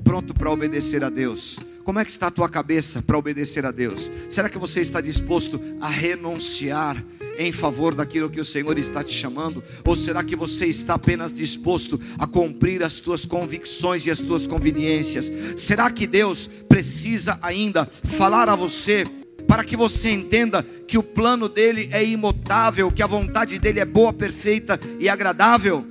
pronto 0.04 0.34
para 0.34 0.50
obedecer 0.50 1.04
a 1.04 1.10
Deus? 1.10 1.60
Como 1.84 2.00
é 2.00 2.06
que 2.06 2.12
está 2.12 2.28
a 2.28 2.32
tua 2.32 2.48
cabeça 2.48 3.02
para 3.02 3.18
obedecer 3.18 3.66
a 3.66 3.72
Deus? 3.72 4.12
Será 4.30 4.48
que 4.50 4.58
você 4.58 4.82
está 4.82 5.02
disposto 5.02 5.60
a 5.80 5.88
renunciar 5.90 7.04
em 7.38 7.52
favor 7.52 7.96
daquilo 7.96 8.30
que 8.30 8.40
o 8.40 8.46
Senhor 8.46 8.78
está 8.78 9.04
te 9.04 9.14
chamando? 9.14 9.64
Ou 9.84 9.96
será 9.96 10.24
que 10.24 10.36
você 10.36 10.68
está 10.68 10.94
apenas 10.94 11.34
disposto 11.34 12.00
a 12.18 12.28
cumprir 12.28 12.84
as 12.84 13.00
tuas 13.00 13.26
convicções 13.26 14.06
e 14.06 14.12
as 14.12 14.20
tuas 14.20 14.46
conveniências? 14.46 15.32
Será 15.58 15.90
que 15.90 16.06
Deus 16.06 16.48
precisa 16.70 17.40
ainda 17.42 17.86
falar 17.86 18.48
a 18.48 18.56
você 18.56 19.06
para 19.52 19.66
que 19.66 19.76
você 19.76 20.10
entenda 20.10 20.64
que 20.64 20.98
o 20.98 21.04
plano 21.04 21.50
dele 21.50 21.90
é 21.92 22.02
imutável, 22.02 22.90
que 22.90 23.04
a 23.04 23.06
vontade 23.06 23.60
dele 23.60 23.82
é 23.82 23.86
boa, 23.86 24.14
perfeita 24.14 24.80
e 24.98 25.10
agradável? 25.10 25.86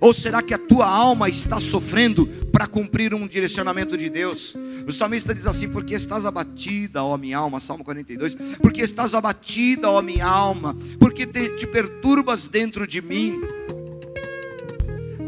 Ou 0.00 0.14
será 0.14 0.40
que 0.40 0.54
a 0.54 0.58
tua 0.58 0.88
alma 0.88 1.28
está 1.28 1.60
sofrendo 1.60 2.26
para 2.50 2.66
cumprir 2.66 3.12
um 3.12 3.28
direcionamento 3.28 3.98
de 3.98 4.08
Deus? 4.08 4.56
O 4.88 4.92
salmista 4.94 5.34
diz 5.34 5.46
assim: 5.46 5.68
Porque 5.68 5.94
estás 5.94 6.24
abatida, 6.24 7.04
ó 7.04 7.18
minha 7.18 7.36
alma, 7.36 7.60
Salmo 7.60 7.84
42. 7.84 8.34
Porque 8.62 8.80
estás 8.80 9.12
abatida, 9.12 9.90
ó 9.90 10.00
minha 10.00 10.26
alma, 10.26 10.74
porque 10.98 11.26
te, 11.26 11.50
te 11.50 11.66
perturbas 11.66 12.48
dentro 12.48 12.86
de 12.86 13.02
mim. 13.02 13.42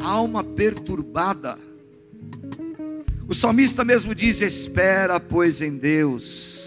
Alma 0.00 0.42
perturbada. 0.42 1.58
O 3.28 3.34
salmista 3.34 3.84
mesmo 3.84 4.14
diz: 4.14 4.40
Espera, 4.40 5.20
pois, 5.20 5.60
em 5.60 5.76
Deus 5.76 6.65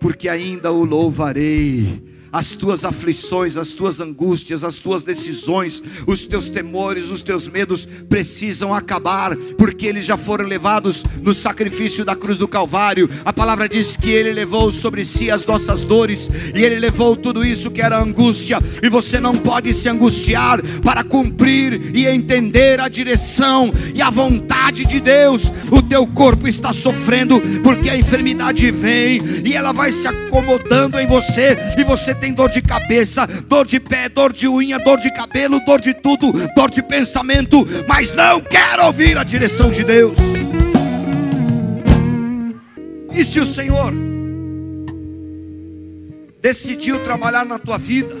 porque 0.00 0.28
ainda 0.28 0.72
o 0.72 0.84
louvarei, 0.84 2.02
as 2.32 2.54
tuas 2.54 2.84
aflições, 2.84 3.56
as 3.56 3.72
tuas 3.72 4.00
angústias, 4.00 4.62
as 4.62 4.78
tuas 4.78 5.04
decisões, 5.04 5.82
os 6.06 6.24
teus 6.24 6.48
temores, 6.48 7.10
os 7.10 7.22
teus 7.22 7.48
medos 7.48 7.86
precisam 8.08 8.72
acabar, 8.72 9.36
porque 9.58 9.86
eles 9.86 10.06
já 10.06 10.16
foram 10.16 10.44
levados 10.44 11.04
no 11.22 11.34
sacrifício 11.34 12.04
da 12.04 12.14
cruz 12.14 12.38
do 12.38 12.48
Calvário. 12.48 13.08
A 13.24 13.32
palavra 13.32 13.68
diz 13.68 13.96
que 13.96 14.10
ele 14.10 14.32
levou 14.32 14.70
sobre 14.70 15.04
si 15.04 15.30
as 15.30 15.44
nossas 15.44 15.84
dores 15.84 16.28
e 16.54 16.62
ele 16.62 16.78
levou 16.78 17.16
tudo 17.16 17.44
isso 17.44 17.70
que 17.70 17.82
era 17.82 18.00
angústia, 18.00 18.58
e 18.82 18.88
você 18.88 19.18
não 19.18 19.36
pode 19.36 19.72
se 19.74 19.88
angustiar 19.88 20.62
para 20.82 21.02
cumprir 21.02 21.94
e 21.94 22.06
entender 22.06 22.80
a 22.80 22.88
direção 22.88 23.72
e 23.94 24.00
a 24.00 24.10
vontade 24.10 24.84
de 24.84 25.00
Deus. 25.00 25.50
O 25.70 25.82
teu 25.82 26.06
corpo 26.06 26.46
está 26.48 26.72
sofrendo 26.72 27.40
porque 27.62 27.90
a 27.90 27.96
enfermidade 27.96 28.70
vem 28.70 29.20
e 29.44 29.54
ela 29.54 29.72
vai 29.72 29.92
se 29.92 30.06
acomodando 30.06 30.98
em 30.98 31.06
você 31.06 31.56
e 31.78 31.84
você 31.84 32.14
tem 32.20 32.32
dor 32.32 32.50
de 32.50 32.60
cabeça, 32.60 33.26
dor 33.26 33.66
de 33.66 33.80
pé, 33.80 34.08
dor 34.08 34.32
de 34.32 34.46
unha, 34.46 34.78
dor 34.78 35.00
de 35.00 35.10
cabelo, 35.12 35.58
dor 35.64 35.80
de 35.80 35.94
tudo, 35.94 36.32
dor 36.54 36.70
de 36.70 36.82
pensamento, 36.82 37.66
mas 37.88 38.14
não 38.14 38.40
quero 38.40 38.84
ouvir 38.84 39.16
a 39.16 39.24
direção 39.24 39.70
de 39.70 39.82
Deus. 39.82 40.16
E 43.12 43.24
se 43.24 43.40
o 43.40 43.46
Senhor 43.46 43.92
decidiu 46.40 47.02
trabalhar 47.02 47.44
na 47.44 47.58
tua 47.58 47.78
vida, 47.78 48.14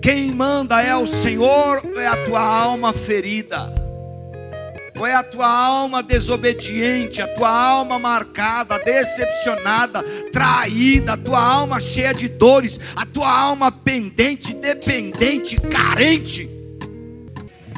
quem 0.00 0.30
manda 0.32 0.82
é 0.82 0.94
o 0.94 1.06
Senhor 1.06 1.82
é 1.96 2.06
a 2.06 2.24
tua 2.24 2.40
alma 2.40 2.92
ferida? 2.92 3.81
Ou 4.96 5.06
é 5.06 5.14
a 5.14 5.22
tua 5.22 5.48
alma 5.48 6.02
desobediente, 6.02 7.22
a 7.22 7.28
tua 7.28 7.48
alma 7.48 7.96
marcada, 7.98 8.78
decepcionada, 8.78 10.02
traída, 10.30 11.14
a 11.14 11.16
tua 11.16 11.42
alma 11.42 11.80
cheia 11.80 12.12
de 12.12 12.28
dores, 12.28 12.78
a 12.94 13.06
tua 13.06 13.30
alma 13.30 13.72
pendente, 13.72 14.52
dependente, 14.54 15.56
carente. 15.56 16.46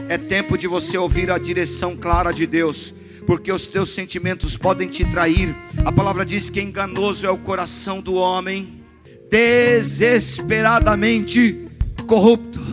É 0.09 0.18
tempo 0.18 0.59
de 0.59 0.66
você 0.66 0.98
ouvir 0.98 1.31
a 1.31 1.38
direção 1.38 1.96
clara 1.96 2.33
de 2.33 2.46
Deus, 2.46 2.92
porque 3.27 3.53
os 3.53 3.66
teus 3.66 3.94
sentimentos 3.94 4.55
podem 4.57 4.88
te 4.88 5.05
trair. 5.05 5.55
A 5.85 5.92
palavra 5.92 6.27
diz 6.27 6.50
que 6.50 6.61
enganoso 6.61 7.24
é 7.27 7.31
o 7.31 7.38
coração 7.38 8.00
do 8.00 8.14
homem, 8.14 8.83
desesperadamente 9.31 11.68
corrupto. 12.07 12.63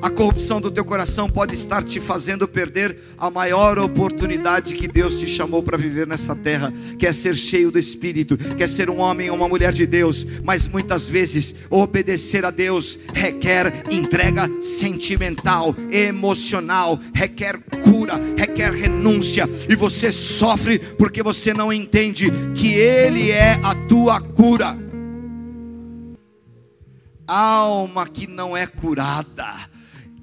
A 0.00 0.08
corrupção 0.08 0.60
do 0.60 0.70
teu 0.70 0.84
coração 0.84 1.28
pode 1.28 1.54
estar 1.54 1.82
te 1.82 2.00
fazendo 2.00 2.46
perder 2.46 2.96
a 3.18 3.30
maior 3.30 3.80
oportunidade 3.80 4.74
que 4.74 4.86
Deus 4.86 5.18
te 5.18 5.26
chamou 5.26 5.60
para 5.60 5.76
viver 5.76 6.06
nessa 6.06 6.36
terra, 6.36 6.72
que 6.96 7.04
é 7.04 7.12
ser 7.12 7.34
cheio 7.34 7.70
do 7.70 7.80
Espírito, 7.80 8.38
que 8.38 8.62
é 8.62 8.68
ser 8.68 8.88
um 8.88 9.00
homem 9.00 9.28
ou 9.28 9.36
uma 9.36 9.48
mulher 9.48 9.72
de 9.72 9.86
Deus. 9.86 10.24
Mas 10.44 10.68
muitas 10.68 11.08
vezes 11.08 11.52
obedecer 11.68 12.44
a 12.44 12.50
Deus 12.50 12.96
requer 13.12 13.84
entrega 13.90 14.48
sentimental, 14.62 15.74
emocional, 15.90 17.00
requer 17.12 17.58
cura, 17.82 18.20
requer 18.36 18.72
renúncia, 18.72 19.48
e 19.68 19.74
você 19.74 20.12
sofre 20.12 20.78
porque 20.78 21.24
você 21.24 21.52
não 21.52 21.72
entende 21.72 22.30
que 22.54 22.72
Ele 22.72 23.32
é 23.32 23.58
a 23.64 23.74
tua 23.88 24.20
cura. 24.20 24.78
Alma 27.26 28.06
que 28.06 28.28
não 28.28 28.56
é 28.56 28.64
curada 28.64 29.68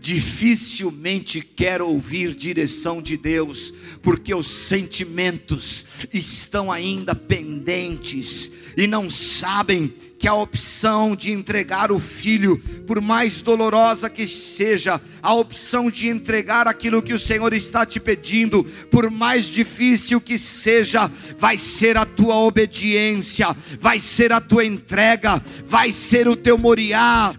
dificilmente 0.05 1.41
quer 1.41 1.81
ouvir 1.81 2.35
direção 2.35 3.01
de 3.01 3.17
Deus, 3.17 3.73
porque 4.03 4.35
os 4.35 4.45
sentimentos 4.45 5.83
estão 6.13 6.71
ainda 6.71 7.15
pendentes 7.15 8.51
e 8.77 8.85
não 8.85 9.09
sabem 9.09 9.91
que 10.19 10.27
a 10.27 10.35
opção 10.35 11.15
de 11.15 11.31
entregar 11.31 11.91
o 11.91 11.99
filho, 11.99 12.59
por 12.85 13.01
mais 13.01 13.41
dolorosa 13.41 14.07
que 14.07 14.27
seja, 14.27 15.01
a 15.23 15.33
opção 15.33 15.89
de 15.89 16.07
entregar 16.07 16.67
aquilo 16.67 17.01
que 17.01 17.13
o 17.13 17.19
Senhor 17.19 17.51
está 17.51 17.83
te 17.83 17.99
pedindo, 17.99 18.63
por 18.91 19.09
mais 19.09 19.45
difícil 19.45 20.21
que 20.21 20.37
seja, 20.37 21.09
vai 21.39 21.57
ser 21.57 21.97
a 21.97 22.05
tua 22.05 22.35
obediência, 22.35 23.57
vai 23.81 23.99
ser 23.99 24.31
a 24.31 24.39
tua 24.39 24.63
entrega, 24.63 25.41
vai 25.65 25.91
ser 25.91 26.27
o 26.27 26.35
teu 26.35 26.59
moriá. 26.59 27.33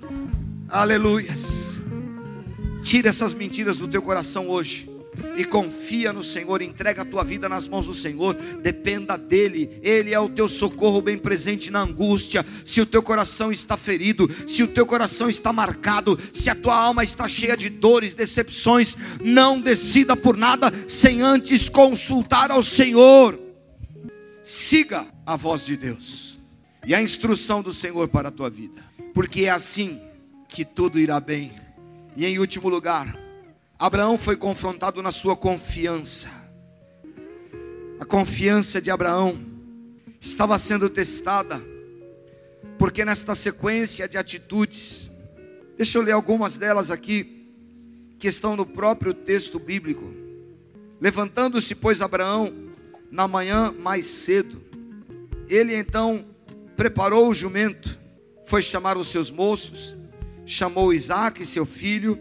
Aleluias. 0.68 1.65
Tira 2.86 3.08
essas 3.08 3.34
mentiras 3.34 3.78
do 3.78 3.88
teu 3.88 4.00
coração 4.00 4.48
hoje 4.48 4.88
e 5.36 5.44
confia 5.44 6.12
no 6.12 6.22
Senhor, 6.22 6.62
entrega 6.62 7.02
a 7.02 7.04
tua 7.04 7.24
vida 7.24 7.48
nas 7.48 7.66
mãos 7.66 7.86
do 7.86 7.92
Senhor, 7.92 8.36
dependa 8.62 9.18
dEle, 9.18 9.80
Ele 9.82 10.14
é 10.14 10.20
o 10.20 10.28
teu 10.28 10.48
socorro 10.48 11.02
bem 11.02 11.18
presente 11.18 11.68
na 11.68 11.80
angústia. 11.80 12.46
Se 12.64 12.80
o 12.80 12.86
teu 12.86 13.02
coração 13.02 13.50
está 13.50 13.76
ferido, 13.76 14.30
se 14.46 14.62
o 14.62 14.68
teu 14.68 14.86
coração 14.86 15.28
está 15.28 15.52
marcado, 15.52 16.16
se 16.32 16.48
a 16.48 16.54
tua 16.54 16.76
alma 16.76 17.02
está 17.02 17.26
cheia 17.26 17.56
de 17.56 17.68
dores, 17.68 18.14
decepções, 18.14 18.96
não 19.20 19.60
decida 19.60 20.14
por 20.16 20.36
nada 20.36 20.72
sem 20.86 21.22
antes 21.22 21.68
consultar 21.68 22.52
ao 22.52 22.62
Senhor. 22.62 23.36
Siga 24.44 25.04
a 25.26 25.34
voz 25.34 25.66
de 25.66 25.76
Deus 25.76 26.38
e 26.86 26.94
a 26.94 27.02
instrução 27.02 27.64
do 27.64 27.72
Senhor 27.72 28.06
para 28.06 28.28
a 28.28 28.30
tua 28.30 28.48
vida, 28.48 28.80
porque 29.12 29.46
é 29.46 29.50
assim 29.50 30.00
que 30.48 30.64
tudo 30.64 31.00
irá 31.00 31.18
bem 31.18 31.65
e 32.16 32.24
em 32.24 32.38
último 32.38 32.68
lugar, 32.68 33.14
Abraão 33.78 34.16
foi 34.16 34.36
confrontado 34.36 35.02
na 35.02 35.12
sua 35.12 35.36
confiança. 35.36 36.28
A 38.00 38.06
confiança 38.06 38.80
de 38.80 38.90
Abraão 38.90 39.38
estava 40.18 40.58
sendo 40.58 40.88
testada, 40.88 41.62
porque 42.78 43.04
nesta 43.04 43.34
sequência 43.34 44.08
de 44.08 44.16
atitudes, 44.16 45.10
deixa 45.76 45.98
eu 45.98 46.02
ler 46.02 46.12
algumas 46.12 46.56
delas 46.56 46.90
aqui, 46.90 47.50
que 48.18 48.28
estão 48.28 48.56
no 48.56 48.64
próprio 48.64 49.12
texto 49.12 49.58
bíblico. 49.58 50.10
Levantando-se, 50.98 51.74
pois, 51.74 52.00
Abraão, 52.00 52.50
na 53.10 53.28
manhã 53.28 53.70
mais 53.70 54.06
cedo, 54.06 54.62
ele 55.50 55.76
então 55.76 56.24
preparou 56.76 57.28
o 57.28 57.34
jumento, 57.34 57.98
foi 58.46 58.62
chamar 58.62 58.96
os 58.96 59.08
seus 59.08 59.30
moços, 59.30 59.96
chamou 60.46 60.94
Isaac, 60.94 61.44
seu 61.44 61.66
filho, 61.66 62.18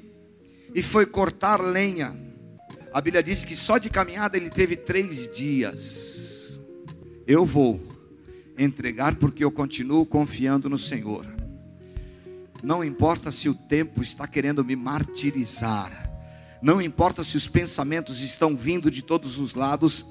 e 0.73 0.81
foi 0.81 1.05
cortar 1.05 1.61
lenha. 1.61 2.19
A 2.91 2.99
Bíblia 2.99 3.21
diz 3.21 3.45
que 3.45 3.55
só 3.55 3.77
de 3.77 3.89
caminhada 3.89 4.35
ele 4.35 4.49
teve 4.49 4.75
três 4.75 5.31
dias. 5.33 6.59
Eu 7.27 7.45
vou 7.45 7.81
entregar 8.57 9.15
porque 9.15 9.43
eu 9.43 9.51
continuo 9.51 10.05
confiando 10.05 10.69
no 10.69 10.77
Senhor. 10.77 11.25
Não 12.63 12.83
importa 12.83 13.31
se 13.31 13.47
o 13.47 13.53
tempo 13.53 14.01
está 14.01 14.27
querendo 14.27 14.65
me 14.65 14.75
martirizar, 14.75 16.09
não 16.61 16.81
importa 16.81 17.23
se 17.23 17.37
os 17.37 17.47
pensamentos 17.47 18.21
estão 18.21 18.55
vindo 18.55 18.89
de 18.89 19.03
todos 19.03 19.37
os 19.37 19.53
lados 19.53 20.05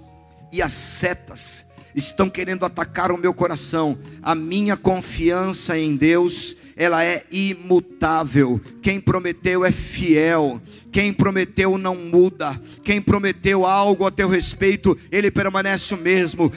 e 0.52 0.62
as 0.62 0.72
setas 0.72 1.66
estão 1.94 2.30
querendo 2.30 2.64
atacar 2.64 3.10
o 3.10 3.18
meu 3.18 3.34
coração, 3.34 3.98
a 4.22 4.34
minha 4.34 4.76
confiança 4.76 5.76
em 5.78 5.96
Deus, 5.96 6.56
ela 6.76 7.04
é 7.04 7.24
imutável. 7.30 8.60
Quem 8.82 9.00
prometeu 9.00 9.64
é 9.64 9.72
fiel. 9.72 10.60
Quem 10.90 11.12
prometeu 11.12 11.78
não 11.78 11.94
muda. 11.94 12.60
Quem 12.82 13.00
prometeu 13.00 13.64
algo 13.64 14.06
a 14.06 14.10
teu 14.10 14.28
respeito, 14.28 14.96
ele 15.10 15.30
permanece 15.30 15.94
o 15.94 15.98
mesmo. 15.98 16.52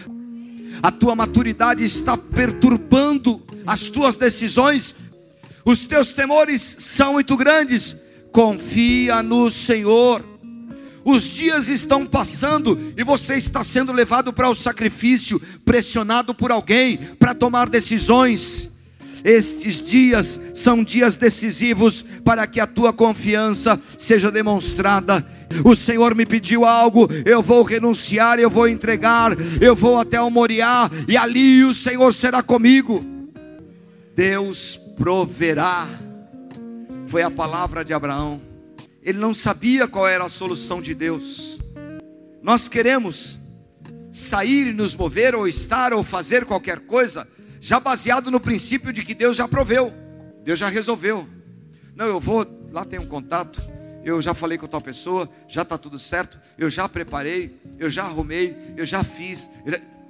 A 0.81 0.91
tua 0.91 1.15
maturidade 1.15 1.83
está 1.83 2.17
perturbando 2.17 3.41
as 3.65 3.89
tuas 3.89 4.15
decisões. 4.17 4.95
Os 5.63 5.85
teus 5.85 6.13
temores 6.13 6.77
são 6.79 7.13
muito 7.13 7.35
grandes. 7.35 7.95
Confia 8.31 9.21
no 9.23 9.49
Senhor 9.49 10.23
os 11.09 11.23
dias 11.23 11.69
estão 11.69 12.05
passando 12.05 12.77
e 12.97 13.01
você 13.01 13.35
está 13.37 13.63
sendo 13.63 13.93
levado 13.93 14.33
para 14.33 14.49
o 14.49 14.53
sacrifício, 14.53 15.41
pressionado 15.63 16.35
por 16.35 16.51
alguém 16.51 16.97
para 17.17 17.33
tomar 17.33 17.69
decisões. 17.69 18.69
Estes 19.23 19.81
dias 19.81 20.39
são 20.53 20.83
dias 20.83 21.15
decisivos 21.15 22.03
para 22.23 22.45
que 22.47 22.59
a 22.59 22.67
tua 22.67 22.93
confiança 22.93 23.79
seja 23.97 24.31
demonstrada. 24.31 25.25
O 25.63 25.75
Senhor 25.75 26.13
me 26.13 26.25
pediu 26.25 26.65
algo, 26.65 27.07
eu 27.25 27.41
vou 27.41 27.63
renunciar, 27.63 28.39
eu 28.39 28.49
vou 28.49 28.67
entregar, 28.67 29.31
eu 29.61 29.75
vou 29.75 29.97
até 29.97 30.21
o 30.21 30.29
Moriá 30.29 30.89
e 31.07 31.15
ali 31.15 31.63
o 31.63 31.73
Senhor 31.73 32.13
será 32.13 32.43
comigo. 32.43 33.05
Deus 34.15 34.79
proverá. 34.97 35.87
Foi 37.07 37.21
a 37.21 37.31
palavra 37.31 37.85
de 37.85 37.93
Abraão 37.93 38.47
ele 39.07 39.19
não 39.19 39.33
sabia 39.33 39.87
qual 39.87 40.05
era 40.05 40.25
a 40.25 40.29
solução 40.29 40.81
de 40.81 40.93
Deus. 40.93 41.61
Nós 42.43 42.67
queremos 42.67 43.39
sair 44.11 44.67
e 44.67 44.73
nos 44.73 44.93
mover, 44.93 45.33
ou 45.33 45.47
estar, 45.47 45.93
ou 45.93 46.03
fazer 46.03 46.43
qualquer 46.43 46.81
coisa, 46.81 47.25
já 47.67 47.81
baseado 47.81 48.31
no 48.31 48.39
princípio 48.39 48.93
de 48.93 49.03
que 49.03 49.13
Deus 49.13 49.35
já 49.35 49.45
proveu, 49.45 49.93
Deus 50.41 50.57
já 50.57 50.69
resolveu. 50.69 51.27
Não, 51.93 52.05
eu 52.05 52.17
vou, 52.17 52.47
lá 52.71 52.85
tem 52.85 52.97
um 52.97 53.05
contato, 53.05 53.61
eu 54.05 54.21
já 54.21 54.33
falei 54.33 54.57
com 54.57 54.65
tal 54.67 54.79
pessoa, 54.79 55.29
já 55.49 55.63
está 55.63 55.77
tudo 55.77 55.99
certo, 55.99 56.39
eu 56.57 56.69
já 56.69 56.87
preparei, 56.87 57.59
eu 57.77 57.89
já 57.89 58.05
arrumei, 58.05 58.55
eu 58.77 58.85
já 58.85 59.03
fiz. 59.03 59.49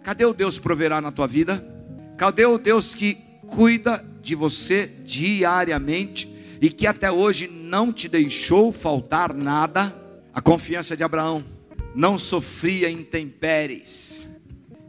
Cadê 0.03 0.23
o 0.23 0.35
Deus 0.35 0.59
proverá 0.59 1.01
na 1.01 1.11
tua 1.11 1.25
vida? 1.25 1.67
Cadê 2.15 2.45
o 2.45 2.59
Deus 2.59 2.93
que 2.93 3.17
cuida 3.47 4.05
de 4.21 4.35
você 4.35 4.91
diariamente 5.03 6.31
e 6.61 6.69
que 6.69 6.85
até 6.85 7.11
hoje 7.11 7.47
não 7.47 7.91
te 7.91 8.07
deixou 8.07 8.71
faltar 8.71 9.33
nada. 9.33 9.95
A 10.31 10.41
confiança 10.41 10.95
de 10.95 11.03
Abraão 11.03 11.43
não 11.95 12.19
sofria 12.19 12.87
intempéries. 12.87 14.27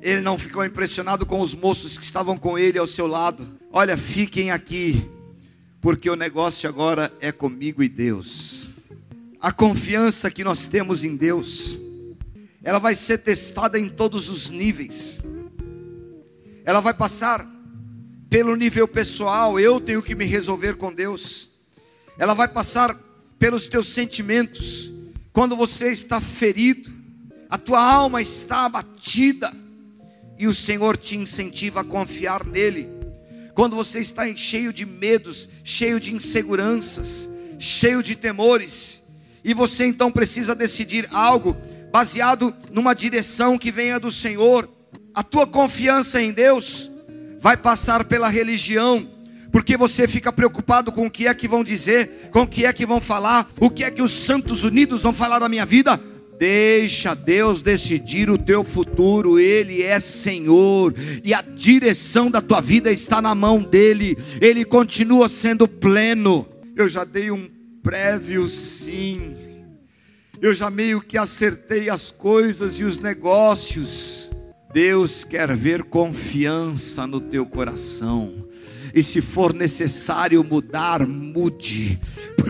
Ele 0.00 0.20
não 0.20 0.38
ficou 0.38 0.64
impressionado 0.64 1.26
com 1.26 1.40
os 1.40 1.54
moços 1.54 1.98
que 1.98 2.04
estavam 2.04 2.38
com 2.38 2.58
ele 2.58 2.78
ao 2.78 2.86
seu 2.86 3.06
lado. 3.06 3.58
Olha, 3.72 3.96
fiquem 3.96 4.50
aqui, 4.50 5.08
porque 5.80 6.08
o 6.08 6.14
negócio 6.14 6.68
agora 6.68 7.12
é 7.20 7.32
comigo 7.32 7.82
e 7.82 7.88
Deus. 7.88 8.70
A 9.40 9.52
confiança 9.52 10.30
que 10.30 10.44
nós 10.44 10.68
temos 10.68 11.02
em 11.02 11.16
Deus, 11.16 11.78
ela 12.62 12.78
vai 12.78 12.94
ser 12.94 13.18
testada 13.18 13.78
em 13.78 13.88
todos 13.88 14.28
os 14.28 14.50
níveis. 14.50 15.20
Ela 16.64 16.80
vai 16.80 16.94
passar 16.94 17.46
pelo 18.30 18.54
nível 18.54 18.86
pessoal, 18.86 19.58
eu 19.58 19.80
tenho 19.80 20.02
que 20.02 20.14
me 20.14 20.24
resolver 20.24 20.76
com 20.76 20.92
Deus. 20.92 21.48
Ela 22.18 22.34
vai 22.34 22.46
passar 22.46 22.96
pelos 23.38 23.66
teus 23.66 23.88
sentimentos. 23.88 24.92
Quando 25.32 25.56
você 25.56 25.90
está 25.90 26.20
ferido, 26.20 26.90
a 27.48 27.56
tua 27.56 27.82
alma 27.82 28.20
está 28.20 28.66
abatida 28.66 29.52
e 30.38 30.46
o 30.46 30.54
Senhor 30.54 30.96
te 30.96 31.16
incentiva 31.16 31.80
a 31.80 31.84
confiar 31.84 32.44
nele. 32.44 32.88
Quando 33.54 33.74
você 33.74 33.98
está 33.98 34.24
cheio 34.36 34.72
de 34.72 34.86
medos, 34.86 35.48
cheio 35.64 35.98
de 35.98 36.14
inseguranças, 36.14 37.28
cheio 37.58 38.02
de 38.02 38.14
temores, 38.14 39.02
e 39.42 39.52
você 39.52 39.84
então 39.84 40.12
precisa 40.12 40.54
decidir 40.54 41.08
algo 41.10 41.56
baseado 41.90 42.54
numa 42.72 42.94
direção 42.94 43.58
que 43.58 43.72
venha 43.72 43.98
do 43.98 44.12
Senhor, 44.12 44.68
a 45.12 45.22
tua 45.24 45.46
confiança 45.46 46.22
em 46.22 46.30
Deus 46.30 46.88
vai 47.40 47.56
passar 47.56 48.04
pela 48.04 48.28
religião, 48.28 49.08
porque 49.50 49.76
você 49.76 50.06
fica 50.06 50.32
preocupado 50.32 50.92
com 50.92 51.06
o 51.06 51.10
que 51.10 51.26
é 51.26 51.34
que 51.34 51.48
vão 51.48 51.64
dizer, 51.64 52.28
com 52.30 52.42
o 52.42 52.46
que 52.46 52.64
é 52.64 52.72
que 52.72 52.86
vão 52.86 53.00
falar, 53.00 53.50
o 53.58 53.70
que 53.70 53.82
é 53.82 53.90
que 53.90 54.02
os 54.02 54.12
santos 54.12 54.62
unidos 54.62 55.02
vão 55.02 55.12
falar 55.12 55.38
da 55.38 55.48
minha 55.48 55.66
vida. 55.66 56.00
Deixa 56.38 57.14
Deus 57.14 57.62
decidir 57.62 58.30
o 58.30 58.38
teu 58.38 58.62
futuro, 58.62 59.38
Ele 59.38 59.82
é 59.82 59.98
Senhor, 59.98 60.94
e 61.24 61.34
a 61.34 61.42
direção 61.42 62.30
da 62.30 62.40
tua 62.40 62.60
vida 62.60 62.90
está 62.92 63.20
na 63.20 63.34
mão 63.34 63.60
dEle, 63.60 64.16
Ele 64.40 64.64
continua 64.64 65.28
sendo 65.28 65.66
pleno. 65.66 66.46
Eu 66.76 66.88
já 66.88 67.04
dei 67.04 67.30
um 67.30 67.48
prévio 67.82 68.46
sim, 68.46 69.34
eu 70.40 70.54
já 70.54 70.70
meio 70.70 71.00
que 71.00 71.18
acertei 71.18 71.90
as 71.90 72.10
coisas 72.10 72.78
e 72.78 72.84
os 72.84 72.98
negócios. 72.98 74.30
Deus 74.72 75.24
quer 75.24 75.56
ver 75.56 75.82
confiança 75.84 77.06
no 77.06 77.20
teu 77.20 77.44
coração 77.46 78.48
e 78.94 79.02
se 79.02 79.20
for 79.20 79.52
necessário 79.52 80.42
mudar, 80.42 81.06
mude, 81.06 82.00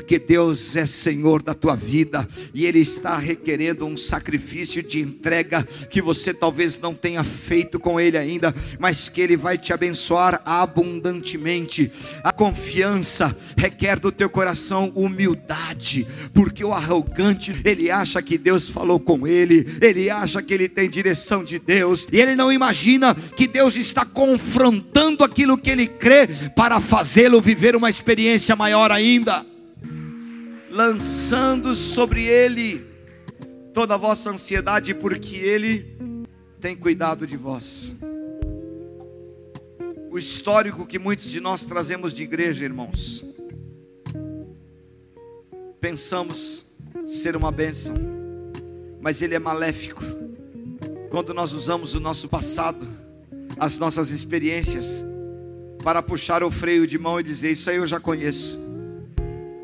porque 0.09 0.19
Deus 0.19 0.75
é 0.75 0.87
Senhor 0.87 1.43
da 1.43 1.53
tua 1.53 1.77
vida 1.77 2.27
e 2.55 2.65
Ele 2.65 2.79
está 2.79 3.19
requerendo 3.19 3.85
um 3.85 3.95
sacrifício 3.95 4.83
de 4.83 5.01
entrega 5.01 5.63
que 5.91 6.01
você 6.01 6.33
talvez 6.33 6.81
não 6.81 6.95
tenha 6.95 7.23
feito 7.23 7.79
com 7.79 8.01
Ele 8.01 8.17
ainda, 8.17 8.55
mas 8.79 9.11
que 9.11 9.21
Ele 9.21 9.37
vai 9.37 9.59
te 9.59 9.71
abençoar 9.71 10.41
abundantemente. 10.47 11.93
A 12.25 12.33
confiança 12.33 13.37
requer 13.55 14.01
do 14.01 14.11
teu 14.11 14.31
coração 14.31 14.91
humildade, 14.95 16.09
porque 16.33 16.65
o 16.65 16.73
arrogante 16.73 17.53
ele 17.63 17.91
acha 17.91 18.23
que 18.23 18.39
Deus 18.39 18.67
falou 18.67 18.99
com 18.99 19.27
ele, 19.27 19.67
ele 19.79 20.09
acha 20.09 20.43
que 20.43 20.55
ele 20.55 20.71
tem 20.71 20.89
direção 20.89 21.45
de 21.45 21.59
Deus 21.59 22.09
e 22.11 22.19
ele 22.19 22.35
não 22.35 22.51
imagina 22.51 23.15
que 23.15 23.47
Deus 23.47 23.77
está 23.77 24.07
confrontando 24.07 25.23
aquilo 25.23 25.59
que 25.59 25.69
ele 25.69 25.87
crê 25.87 26.27
para 26.57 26.81
fazê-lo 26.81 27.43
viver 27.43 27.77
uma 27.77 27.91
experiência 27.91 28.57
maior 28.57 28.91
ainda, 28.91 29.45
lançando 30.79 31.75
sobre 31.75 32.23
ele 32.23 32.87
toda 33.75 33.95
a 33.95 33.99
vossa 33.99 34.31
ansiedade, 34.31 34.95
porque 34.95 35.35
ele 35.35 35.99
tem 36.61 36.77
cuidado 36.77 37.27
de 37.27 37.37
vós. 37.37 37.93
O 40.09 40.17
histórico 40.17 40.87
que 40.87 40.97
muitos 40.97 41.33
de 41.33 41.41
nós 41.41 41.65
trazemos 41.65 42.13
de 42.13 42.23
igreja, 42.23 42.65
irmãos, 42.65 43.27
pensamos 45.81 46.65
ser 47.05 47.35
uma 47.35 47.51
bênção, 47.51 47.97
mas 49.01 49.21
ele 49.21 49.35
é 49.35 49.39
maléfico. 49.41 50.05
Quando 51.11 51.35
nós 51.35 51.55
usamos 51.55 51.93
o 51.95 51.99
nosso 51.99 52.29
passado, 52.29 52.87
as 53.59 53.79
nossas 53.79 54.11
experiências, 54.11 55.03
para 55.83 56.01
puxar 56.05 56.45
o 56.45 56.53
freio 56.53 56.87
de 56.87 56.97
mão 56.97 57.19
e 57.19 57.25
dizer: 57.25 57.51
Isso 57.51 57.69
aí 57.69 57.79
eu 57.79 57.87
já 57.87 57.99
conheço. 57.99 58.68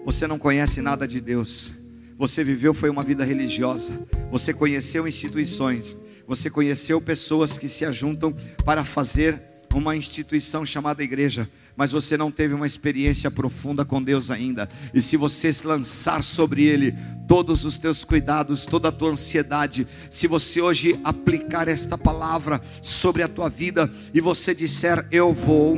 Você 0.05 0.27
não 0.27 0.38
conhece 0.38 0.83
nada 0.83 1.09
de 1.09 1.21
Deus. 1.21 1.73
Você 2.19 2.45
viveu 2.45 2.75
foi 2.75 2.90
uma 2.90 3.03
vida 3.03 3.25
religiosa. 3.25 3.93
Você 4.31 4.53
conheceu 4.53 5.09
instituições. 5.09 5.97
Você 6.27 6.51
conheceu 6.51 7.01
pessoas 7.01 7.57
que 7.57 7.69
se 7.69 7.85
ajuntam 7.85 8.35
para 8.64 8.85
fazer 8.85 9.40
uma 9.75 9.97
instituição 9.97 10.64
chamada 10.64 11.03
igreja, 11.03 11.49
mas 11.77 11.90
você 11.90 12.17
não 12.17 12.31
teve 12.31 12.55
uma 12.55 12.67
experiência 12.67 13.31
profunda 13.31 13.85
com 13.85 14.01
Deus 14.01 14.31
ainda. 14.31 14.69
E 14.93 15.03
se 15.03 15.17
você 15.17 15.51
lançar 15.64 16.23
sobre 16.23 16.62
Ele 16.62 16.95
todos 17.27 17.64
os 17.64 17.77
teus 17.77 18.05
cuidados, 18.05 18.64
toda 18.64 18.88
a 18.88 18.93
tua 18.93 19.11
ansiedade, 19.11 19.87
se 20.09 20.29
você 20.29 20.61
hoje 20.61 20.99
aplicar 21.03 21.67
esta 21.67 21.99
palavra 21.99 22.61
sobre 22.81 23.23
a 23.23 23.29
tua 23.29 23.49
vida 23.49 23.90
e 24.12 24.21
você 24.21 24.55
disser: 24.55 25.07
Eu 25.11 25.33
vou 25.33 25.77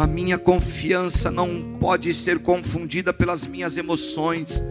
a 0.00 0.06
minha 0.06 0.38
confiança 0.38 1.30
não 1.30 1.76
pode 1.78 2.14
ser 2.14 2.38
confundida 2.38 3.12
pelas 3.12 3.46
minhas 3.46 3.76
emoções. 3.76 4.62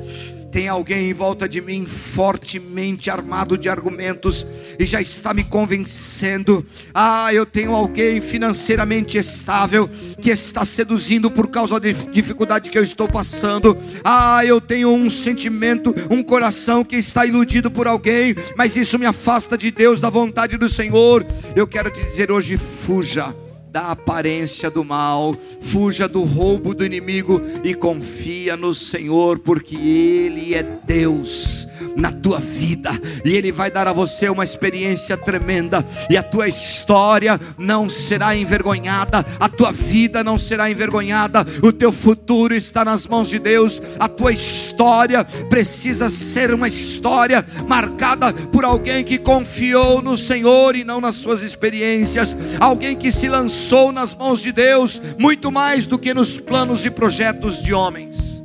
Tem 0.51 0.67
alguém 0.67 1.11
em 1.11 1.13
volta 1.13 1.47
de 1.47 1.61
mim 1.61 1.85
fortemente 1.85 3.11
armado 3.11 3.55
de 3.55 3.69
argumentos 3.69 4.43
e 4.79 4.87
já 4.87 4.99
está 4.99 5.31
me 5.31 5.43
convencendo. 5.43 6.65
Ah, 6.91 7.31
eu 7.31 7.45
tenho 7.45 7.75
alguém 7.75 8.19
financeiramente 8.19 9.19
estável 9.19 9.87
que 10.19 10.31
está 10.31 10.65
seduzindo 10.65 11.29
por 11.29 11.47
causa 11.49 11.79
da 11.79 11.91
dificuldade 11.91 12.71
que 12.71 12.79
eu 12.79 12.83
estou 12.83 13.07
passando. 13.07 13.77
Ah, 14.03 14.43
eu 14.43 14.59
tenho 14.59 14.91
um 14.91 15.11
sentimento, 15.11 15.93
um 16.09 16.23
coração 16.23 16.83
que 16.83 16.95
está 16.95 17.23
iludido 17.23 17.69
por 17.69 17.85
alguém, 17.85 18.35
mas 18.57 18.75
isso 18.75 18.97
me 18.97 19.05
afasta 19.05 19.55
de 19.55 19.69
Deus, 19.69 19.99
da 19.99 20.09
vontade 20.09 20.57
do 20.57 20.67
Senhor. 20.67 21.23
Eu 21.55 21.67
quero 21.67 21.91
te 21.91 22.03
dizer 22.03 22.31
hoje: 22.31 22.57
fuja 22.57 23.31
da 23.71 23.91
aparência 23.91 24.71
do 24.71 24.83
mal, 24.83 25.35
fuja 25.61 26.07
do 26.07 26.23
roubo 26.23 26.73
do 26.73 26.83
inimigo 26.83 27.39
e 27.63 27.75
confia 27.75 28.57
no 28.57 28.73
Senhor, 28.73 29.37
porque 29.37 29.75
Ele 29.75 30.55
é 30.55 30.63
Deus 30.63 31.67
na 31.95 32.11
tua 32.11 32.39
vida. 32.39 32.89
E 33.23 33.35
Ele 33.35 33.51
vai 33.51 33.69
dar 33.69 33.87
a 33.87 33.93
você 33.93 34.27
uma 34.27 34.43
experiência 34.43 35.15
tremenda. 35.15 35.85
E 36.09 36.17
a 36.17 36.23
tua 36.23 36.47
história 36.47 37.39
não 37.59 37.87
será 37.87 38.35
envergonhada, 38.35 39.23
a 39.39 39.47
tua 39.47 39.71
vida 39.71 40.23
não 40.23 40.37
será 40.39 40.71
envergonhada, 40.71 41.45
o 41.61 41.71
teu 41.71 41.91
futuro 41.91 42.55
está 42.55 42.83
nas 42.83 43.05
mãos 43.05 43.29
de 43.29 43.37
Deus, 43.37 43.81
a 43.99 44.07
tua 44.07 44.31
história 44.31 45.23
precisa 45.23 46.09
ser 46.09 46.53
uma 46.53 46.67
história 46.67 47.45
marcada 47.67 48.33
por 48.33 48.65
alguém 48.65 49.03
que 49.03 49.19
confiou 49.19 50.01
no 50.01 50.17
Senhor 50.17 50.75
e 50.75 50.83
não 50.83 50.99
nas 50.99 51.15
suas 51.15 51.43
experiências, 51.43 52.35
alguém 52.59 52.95
que 52.95 53.11
se 53.11 53.27
lançou 53.27 53.58
nas 53.91 54.15
mãos 54.15 54.41
de 54.41 54.51
Deus 54.51 55.01
muito 55.17 55.51
mais 55.51 55.85
do 55.85 55.99
que 55.99 56.13
nos 56.13 56.37
planos 56.37 56.85
e 56.85 56.89
projetos 56.89 57.61
de 57.61 57.73
homens. 57.73 58.43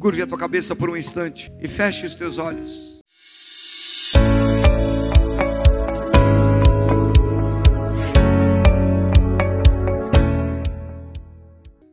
Curve 0.00 0.22
a 0.22 0.26
tua 0.26 0.38
cabeça 0.38 0.74
por 0.74 0.90
um 0.90 0.96
instante 0.96 1.52
e 1.60 1.68
feche 1.68 2.06
os 2.06 2.14
teus 2.14 2.38
olhos. 2.38 2.93